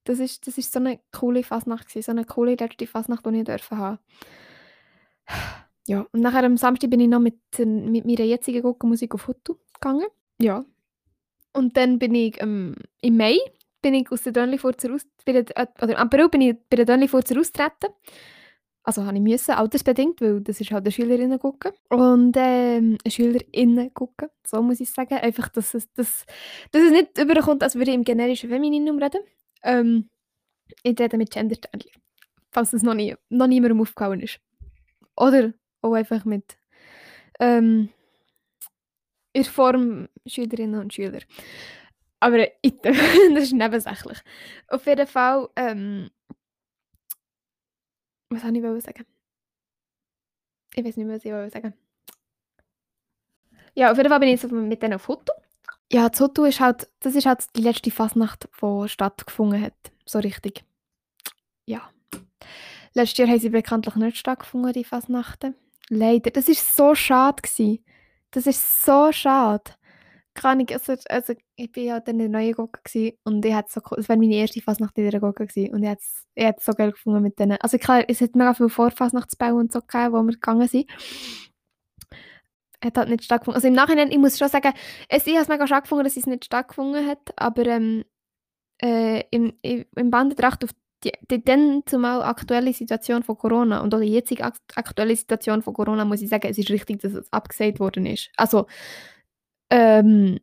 [0.03, 3.39] Das ist das ist so eine coole Fasnacht gewesen, so eine coole letzte Fasnacht, die
[3.39, 3.99] ich dürfen haben.
[5.89, 9.55] Ja, und nachher am Samstag bin ich noch mit mit meiner jetzigen Guggenmusik auf Hutu
[9.73, 10.05] gegangen.
[10.37, 10.65] Ja.
[11.53, 13.37] Und dann bin ich, ähm, im Mai
[13.87, 16.85] bin ich aus der Dönli-Furzer aus der äh, oder im April bin ich bei der
[16.85, 17.87] Dönli-Furzer austreten.
[18.83, 23.93] Also habe ich müssen, altersbedingt, weil das ist halt eine Schülerinnen gucken und ähm, Schülerinnen
[23.93, 25.13] gucken, so muss ich sagen.
[25.15, 26.25] Einfach, dass es, dass,
[26.71, 29.21] dass es nicht überkommt, als würde ich im generischen Femininum reden.
[29.63, 30.09] Ähm,
[30.83, 31.91] ich rede mit Gender-Sternchen,
[32.51, 34.39] falls das noch, nie, noch niemandem aufgefallen ist.
[35.15, 36.57] Oder auch einfach mit
[37.39, 37.89] ähm,
[39.31, 41.19] in Form Schülerinnen und Schüler.
[42.19, 42.97] Aber ich, das
[43.43, 44.19] ist nebensächlich.
[44.67, 46.09] Auf jeden Fall ähm,
[48.29, 49.05] was soll ich sagen?
[50.75, 51.73] Ich weiß nicht mehr, was ich sagen
[53.73, 55.31] Ja, auf jeden Fall bin ich jetzt mit denen auf Hutu.
[55.91, 59.91] Ja, das Hutu ist halt, das ist halt die letzte Fasnacht, die stattgefunden hat.
[60.05, 60.65] So richtig.
[61.65, 61.89] Ja.
[62.93, 65.55] Letztes Jahr haben sie bekanntlich nicht stattgefunden, die Fasnachten.
[65.89, 66.31] Leider.
[66.31, 67.41] Das war so schade.
[67.41, 67.83] Gewesen.
[68.31, 69.71] Das ist so schade
[70.37, 73.71] keine Ahnung, also, also ich war ja dann in der neuen Gocke und ich hatte
[73.71, 76.01] so, es war meine erste Fasnacht in dieser Gocke und ich hatte
[76.35, 77.57] es so geil gefunden mit denen.
[77.59, 80.89] Also klar, es hat mega viel Vorfasnachtsbau und so gegeben, wo wir gegangen sind.
[82.83, 83.55] Hat halt nicht stattgefunden.
[83.55, 84.73] Also im Nachhinein, ich muss schon sagen,
[85.09, 88.05] es, ich habe es mega schade gefunden, dass es nicht stattgefunden hat, aber ähm,
[88.81, 90.69] äh, im, im Bandentracht auf
[91.03, 95.61] die, die dann zumal aktuelle Situation von Corona und auch die jetzige ak aktuelle Situation
[95.61, 98.29] von Corona, muss ich sagen, es ist richtig, dass es abgesagt worden ist.
[98.35, 98.67] Also,
[99.69, 100.39] ähm,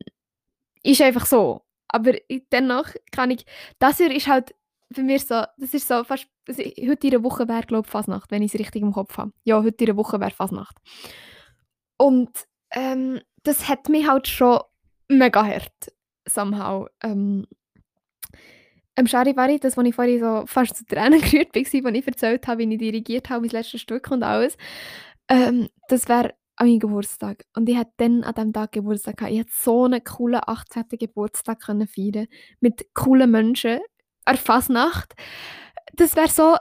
[0.82, 1.62] ist einfach so.
[1.88, 2.12] Aber
[2.52, 3.44] dennoch kann ich,
[3.78, 4.54] das hier ist halt
[4.92, 7.90] für mich so, das ist so fast, das, heute in der Woche wäre, glaube ich,
[7.90, 9.32] Fasnacht, wenn ich es richtig im Kopf habe.
[9.44, 10.76] Ja, heute in der Woche wäre Fasnacht.
[11.96, 12.30] Und
[12.70, 14.60] ähm, das hat mich halt schon
[15.08, 15.92] mega hart,
[16.26, 16.86] somehow.
[17.02, 17.46] Ähm,
[18.96, 22.46] am Charivari, das, was ich vorhin so fast zu Tränen gerührt war, als ich erzählt
[22.46, 24.56] habe, wie ich dirigiert habe, mein letztes Stück und alles,
[25.28, 27.44] ähm, das wäre an meinem Geburtstag.
[27.54, 29.32] Und ich hatte dann an diesem Tag Geburtstag gehabt.
[29.32, 30.84] Ich hatte so einen coolen 18.
[30.90, 32.26] Geburtstag können feiern
[32.60, 33.80] mit coolen Menschen.
[34.26, 35.14] An Fasnacht.
[35.94, 36.56] Das wäre so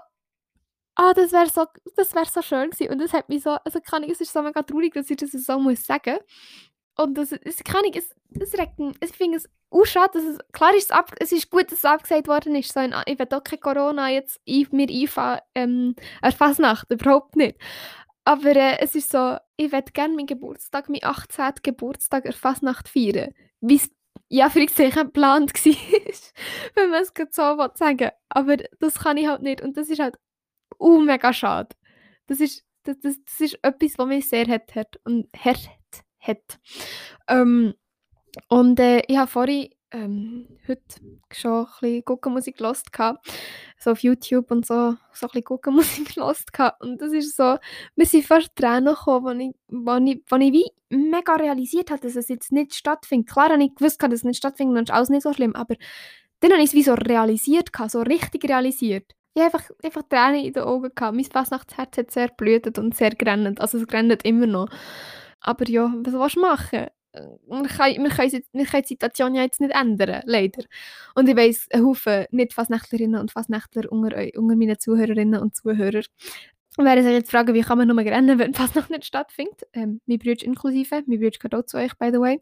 [0.95, 1.65] ah, das wäre so,
[1.95, 2.91] wär so schön gewesen.
[2.91, 5.17] Und das hat mich so, also kann ich, es ist so mega traurig, dass ich
[5.17, 6.17] das so muss sagen.
[6.95, 10.37] Und das, das kann ich, es, es regt ich finde es auch schade, dass es,
[10.51, 13.17] klar ist es, ab, es ist gut, dass es abgesagt worden ist, so ein, ich
[13.17, 17.57] will auch kein Corona jetzt mir einfahren, ähm, an Fasnacht, überhaupt nicht.
[18.25, 21.55] Aber äh, es ist so, ich würde gerne meinen Geburtstag, meinen 18.
[21.61, 23.89] Geburtstag an Fasnacht feiern, wie es
[24.29, 26.31] ja, für ich geplant war,
[26.75, 30.17] wenn man es so sagen Aber das kann ich halt nicht und das ist halt
[30.79, 31.75] uh, mega schade.
[32.27, 35.69] Das ist, das, das, das ist etwas, was mich sehr hart hat und hart
[36.19, 36.59] hat.
[37.27, 37.73] Ähm,
[38.47, 40.81] und äh, ich habe vorhin ähm, heute
[41.31, 42.91] schon ein bisschen Guckenmusik gelost
[43.83, 47.57] so auf YouTube und so, so ein bisschen Guckenmusik gelost und das ist so,
[47.95, 52.29] mir sind fast Tränen gekommen, wo ich, wo ich wie mega realisiert habe, dass es
[52.29, 53.29] jetzt nicht stattfindet.
[53.29, 55.75] Klar habe ich gewusst, dass es nicht stattfindet und ist alles nicht so schlimm, aber
[56.39, 60.45] dann habe ich es wie so realisiert, so richtig realisiert ich habe einfach, einfach Tränen
[60.45, 61.15] in den Augen gehabt.
[61.15, 63.59] Mein Fasnachtsherz hat sehr blutet und sehr gerannt.
[63.59, 64.67] Also es rennt immer noch.
[65.41, 66.87] Aber ja, was willst du machen?
[67.13, 70.63] Wir können, wir, können, wir können die Situation ja jetzt nicht ändern, leider.
[71.13, 76.03] Und ich weiss, ein Haufen Nicht-Fasnächtlerinnen und Fasnächtler unter, unter meinen Zuhörerinnen und Zuhörern
[76.77, 79.61] werden sich jetzt fragen, wie kann man nur rennen, wenn Fasnacht nicht stattfindet.
[79.73, 82.41] Ähm, mein Bruder inklusive, mein Bruder gehört auch zu euch, by the way.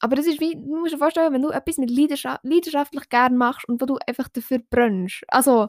[0.00, 3.36] Aber das ist wie, du musst dir vorstellen, wenn du etwas mit Leidenschaft, leidenschaftlich gerne
[3.36, 5.24] machst und wo du einfach dafür brennst.
[5.28, 5.68] Also,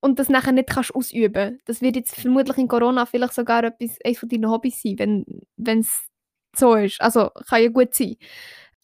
[0.00, 1.60] und das nachher nicht kannst ausüben.
[1.64, 5.24] Das wird jetzt vermutlich in Corona vielleicht sogar etwas, eines von deinen Hobbys sein,
[5.56, 6.08] wenn es
[6.56, 7.00] so ist.
[7.00, 8.16] Also kann ja gut sein.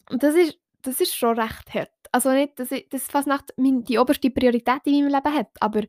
[0.09, 1.91] Und das ist, das ist schon recht hart.
[2.11, 5.83] Also nicht, dass das fast nach die oberste Priorität in meinem Leben hat, aber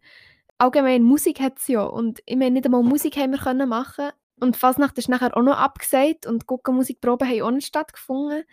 [0.59, 1.83] allgemein Musik hat es ja.
[1.83, 4.11] Und ich meine, nicht einmal Musik haben wir können machen
[4.41, 8.45] und Fasnacht ist nachher auch noch abgesagt und gucken Musikproben haben auch nicht stattgefunden.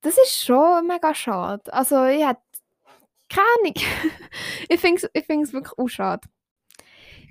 [0.00, 1.72] Das ist schon mega schade.
[1.72, 2.40] Also ich hätte
[3.28, 3.74] keine Ahnung.
[4.68, 6.28] ich finde es ich wirklich auch schade.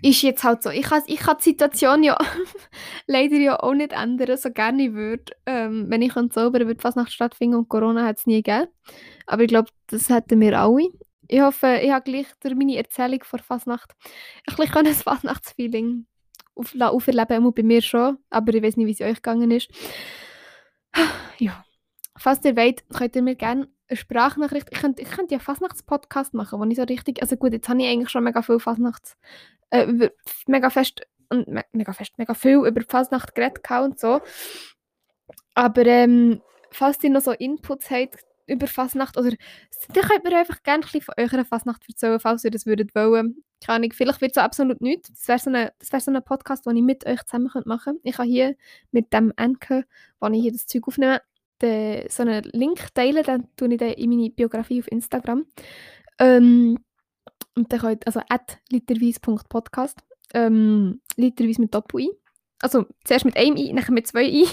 [0.01, 0.69] Ist jetzt halt so.
[0.69, 2.17] Ich kann, ich kann die Situation ja
[3.07, 5.33] leider ja auch nicht ändern, so gerne ich würde.
[5.45, 8.67] Ähm, wenn ich könnte, würde fast nach stattfinden und Corona hat es nie gegeben.
[9.25, 10.89] Aber ich glaube, das hätten wir alle.
[11.27, 13.93] Ich hoffe, ich habe gleich durch meine Erzählung vor Fasnacht
[14.47, 16.05] ein bisschen ein Fasnachtsfeeling
[16.55, 18.17] auf, auferleben, auch bei mir schon.
[18.29, 19.69] Aber ich weiß nicht, wie es euch gegangen ist.
[21.37, 21.63] ja.
[22.17, 24.67] Falls ihr wollt, könnt ihr mir gerne Sprachnachricht.
[24.71, 27.21] Ich könnte, ich könnte ja Fastnachts-Podcast machen, wo ich so richtig.
[27.21, 29.17] Also gut, jetzt habe ich eigentlich schon mega viel Fastnachts.
[29.71, 30.09] Äh,
[30.47, 34.21] mega fest und me mega fest, mega viel über die Fasnacht geredet und so.
[35.53, 39.31] Aber ähm, falls ihr noch so Inputs habt über Fasnacht, oder
[39.93, 43.43] dann könnt ihr einfach gerne ein von eurer Fasnacht erzählen, falls ihr das würdet wollen.
[43.63, 45.09] Keine Ahnung, vielleicht wird es absolut nichts.
[45.09, 45.51] Das wäre so,
[45.91, 48.01] wär so ein Podcast, den ich mit euch zusammen machen könnte.
[48.03, 48.55] Ich habe hier
[48.91, 49.83] mit dem Anker,
[50.19, 51.21] wo ich hier das Zeug aufnehme,
[51.61, 55.45] den, so einen Link teilen, dann tue ich den in meine Biografie auf Instagram.
[56.19, 56.77] Ähm,
[57.55, 59.99] und dann könnt, also at literweise.podcast,
[60.33, 62.11] ähm, literweise mit Doppel-I.
[62.61, 64.45] Also zuerst mit einem I, dann mit zwei I.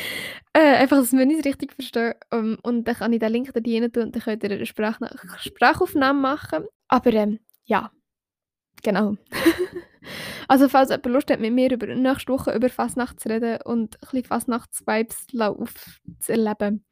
[0.52, 2.14] äh, einfach, dass wir nicht richtig verstehen.
[2.30, 4.66] Um, und dann kann ich den Link da rein tun und dann könnt ihr eine
[4.66, 4.98] Sprach
[5.38, 6.64] Sprachaufnahme machen.
[6.88, 7.90] Aber ähm, ja,
[8.82, 9.16] genau.
[10.48, 13.96] Also falls jemand Lust hat, mit mir über nächste Woche über Fasnacht zu reden und
[13.96, 15.26] ein bisschen Fasnachts-Vibes
[16.20, 16.84] zu erleben,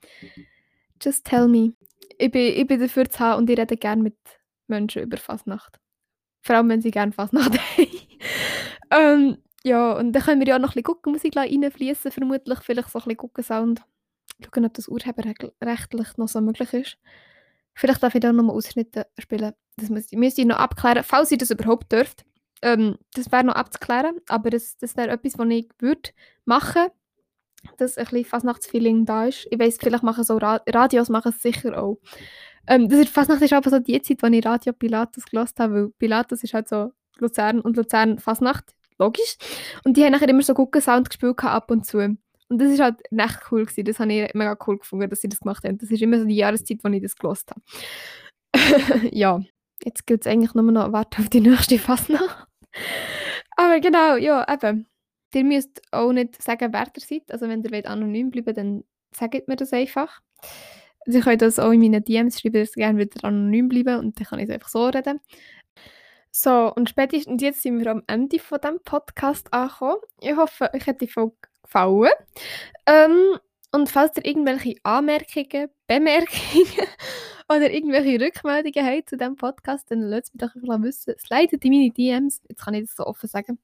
[1.02, 1.72] just tell me.
[2.18, 4.16] Ich bin, ich bin dafür zu haben und ich rede gerne mit
[4.68, 5.78] Menschen über Fasnacht.
[6.42, 7.88] Vor allem, wenn sie gerne Fasnacht haben.
[8.90, 12.98] ähm, ja, und dann können wir ja noch ein bisschen Guckenmusik reinfließen, vermutlich vielleicht so
[12.98, 13.82] ein bisschen Guckensound.
[14.42, 16.98] Schauen, ob das urheberrechtlich noch so möglich ist.
[17.74, 19.52] Vielleicht darf ich da nochmal Ausschnitte spielen.
[19.76, 22.24] Das müsste ich noch abklären, falls ihr das überhaupt dürft.
[22.62, 26.10] Ähm, das wäre noch abzuklären, aber das, das wäre etwas, was ich würde
[26.44, 26.88] machen
[27.76, 29.46] dass ein bisschen Fasnachtsfeeling da ist.
[29.50, 31.98] Ich weiß, vielleicht machen so Ra Radios machen es sicher auch.
[32.66, 35.74] Ähm, das ist, Fasnacht ist aber so die Zeit, wo ich Radio Pilatus gelost habe,
[35.74, 39.36] weil Pilatus ist halt so Luzern und Luzern Fasnacht, logisch.
[39.84, 41.98] Und die haben nachher immer so guten Sound gespielt ab und zu.
[41.98, 43.84] Und das ist halt echt cool gewesen.
[43.84, 45.78] Das habe ich mega cool gefunden, dass sie das gemacht haben.
[45.78, 47.62] Das ist immer so die Jahreszeit, wo ich das gelost habe.
[49.10, 49.40] ja,
[49.84, 52.31] jetzt gilt es eigentlich nur noch warten auf die nächste Fasnacht.
[53.56, 54.86] Aber genau, ja, eben.
[55.34, 57.30] Ihr müsst auch nicht sagen, wer ihr seid.
[57.32, 60.20] Also wenn ihr anonym bleiben dann sagt mir das einfach.
[61.06, 63.98] Also ich könnt das auch in meinen DMs schreiben, dass ihr gerne wieder anonym bleiben
[63.98, 65.20] und dann kann ich es einfach so reden.
[66.30, 70.00] So, und spätestens jetzt sind wir am Ende von diesem Podcast angekommen.
[70.20, 72.12] Ich hoffe, euch hat die Folge gefallen.
[72.86, 73.38] Ähm,
[73.72, 76.66] und falls ihr irgendwelche Anmerkungen, Bemerkungen
[77.48, 81.14] oder irgendwelche Rückmeldungen habt zu diesem Podcast, dann lasst mich doch einfach wissen.
[81.18, 82.42] Slidet in meine DMs.
[82.48, 83.58] Jetzt kann ich das so offen sagen.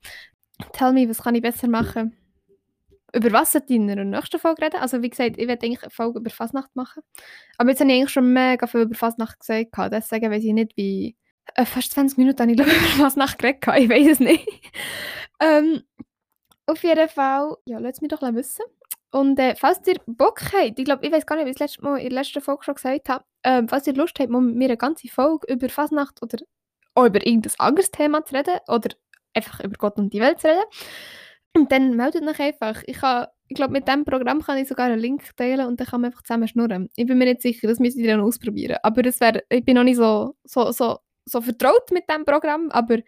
[0.72, 2.16] Tell me, was kann ich besser machen?
[3.14, 4.80] Über was sollte ich in der nächsten Folge reden?
[4.80, 7.02] Also wie gesagt, ich werde eigentlich eine Folge über Fasnacht machen.
[7.56, 9.70] Aber jetzt habe ich eigentlich schon mega viel über Fasnacht gesagt.
[9.92, 11.16] Deswegen weiß ich nicht, wie
[11.54, 13.64] äh, fast 20 Minuten habe ich glaube über was nachgeredet.
[13.78, 14.46] Ich weiß es nicht.
[15.40, 15.82] ähm,
[16.66, 18.64] auf jeden Fall, ja, lasst mich doch wissen.
[19.10, 21.70] Und äh, falls ihr Bock habt, ich glaube, ich weiß gar nicht, wie ich das
[21.70, 24.56] letzte Mal in der letzten Folge schon gesagt habe, ähm, falls ihr Lust habt, mit
[24.56, 26.38] mir eine ganze Folge über Fasnacht oder
[26.94, 28.90] auch über irgendein anderes Thema zu reden oder
[29.32, 32.82] einfach über Gott und die Welt zu reden, dann meldet euch einfach.
[32.86, 32.98] Ich,
[33.48, 36.10] ich glaube, mit diesem Programm kann ich sogar einen Link teilen und dann kann man
[36.10, 36.90] einfach zusammen schnurren.
[36.94, 38.76] Ich bin mir nicht sicher, das müsst ihr dann ausprobieren.
[38.82, 42.70] Aber das wär, ich bin noch nicht so, so, so so vertraut mit dem Programm,
[42.70, 42.98] aber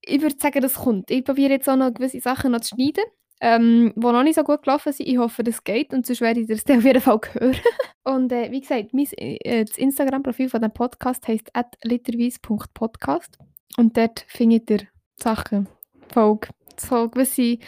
[0.00, 1.10] ich würde sagen, das kommt.
[1.10, 3.04] Ich probiere jetzt auch noch gewisse Sachen noch zu schneiden,
[3.42, 5.08] ähm, die noch nicht so gut gelaufen sind.
[5.08, 7.56] Ich hoffe, das geht und sonst werde ich das auf jeden Fall hören.
[8.04, 11.50] und äh, wie gesagt, mein, äh, das Instagram-Profil von dem Podcast heisst
[11.82, 13.38] literweise.podcast
[13.76, 14.86] und dort findet ihr
[15.16, 15.68] Sachen,
[16.12, 17.58] Folge, so gewisse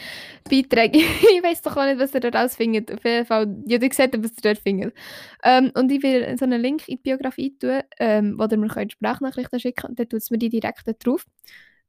[0.48, 0.98] Beiträge.
[1.36, 2.92] ich weiß doch auch nicht, was ihr dort ausfindet.
[2.92, 4.94] Auf jeden Fall, ja, ihr seht, was ihr dort findet.
[5.42, 8.70] Ähm, und ich will so einen Link in die Biografie tun, ähm, wo ihr mir
[8.70, 9.98] Sprachnachrichten schicken könnt.
[9.98, 11.26] Dann tut es mir die direkt drauf.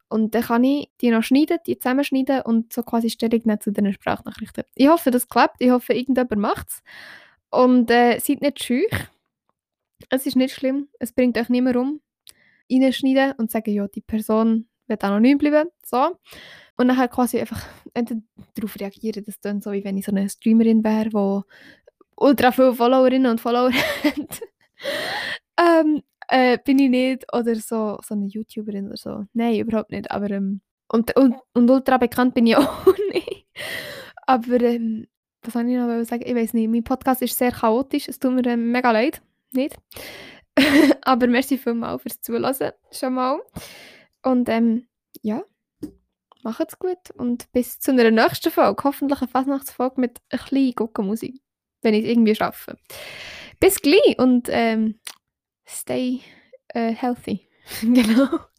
[0.08, 3.72] Und dann kann ich die noch schneiden, die zusammenschneiden und so quasi Stellung nehmen zu
[3.72, 4.64] diesen Sprachnachrichten.
[4.76, 5.58] Ich hoffe, das klappt.
[5.60, 6.84] Ich hoffe, irgendjemand macht es.
[7.50, 8.92] Und äh, seid nicht schüch.
[10.10, 10.90] Es ist nicht schlimm.
[11.00, 12.02] Es bringt euch nicht mehr um.
[12.72, 15.70] Reinschneiden und sagen, ja, die Person wird anonym bleiben.
[15.86, 16.18] So.
[16.78, 19.24] Und dann halt quasi einfach darauf reagieren.
[19.26, 21.42] Das dann so, wie wenn ich so eine Streamerin wäre, die
[22.18, 23.72] ultra viele Followerinnen und Follower
[24.04, 24.42] hat.
[25.60, 27.26] ähm, äh, bin ich nicht.
[27.34, 29.26] Oder so, so eine YouTuberin oder so.
[29.34, 30.12] Nein, überhaupt nicht.
[30.12, 33.48] Aber, ähm, und, und, und ultra bekannt bin ich auch nicht.
[34.28, 35.08] Aber ähm,
[35.42, 36.24] was soll ich noch sagen?
[36.26, 36.70] Ich weiß nicht.
[36.70, 38.08] Mein Podcast ist sehr chaotisch.
[38.08, 39.22] Es tut mir ähm, mega leid.
[39.52, 39.78] Nicht?
[41.02, 42.72] Aber merci vielmals fürs Zuhören.
[42.92, 43.40] Schon mal.
[44.24, 44.88] Und ähm,
[45.22, 45.44] ja
[46.46, 48.84] macht's gut und bis zu einer nächsten Folge.
[48.84, 51.42] Hoffentlich eine Fasnachtsfolge mit ein bisschen Guckenmusik,
[51.82, 52.78] wenn ich es irgendwie schaffe.
[53.60, 55.00] Bis gleich und ähm,
[55.66, 56.24] stay
[56.76, 57.48] uh, healthy.
[57.82, 58.50] genau.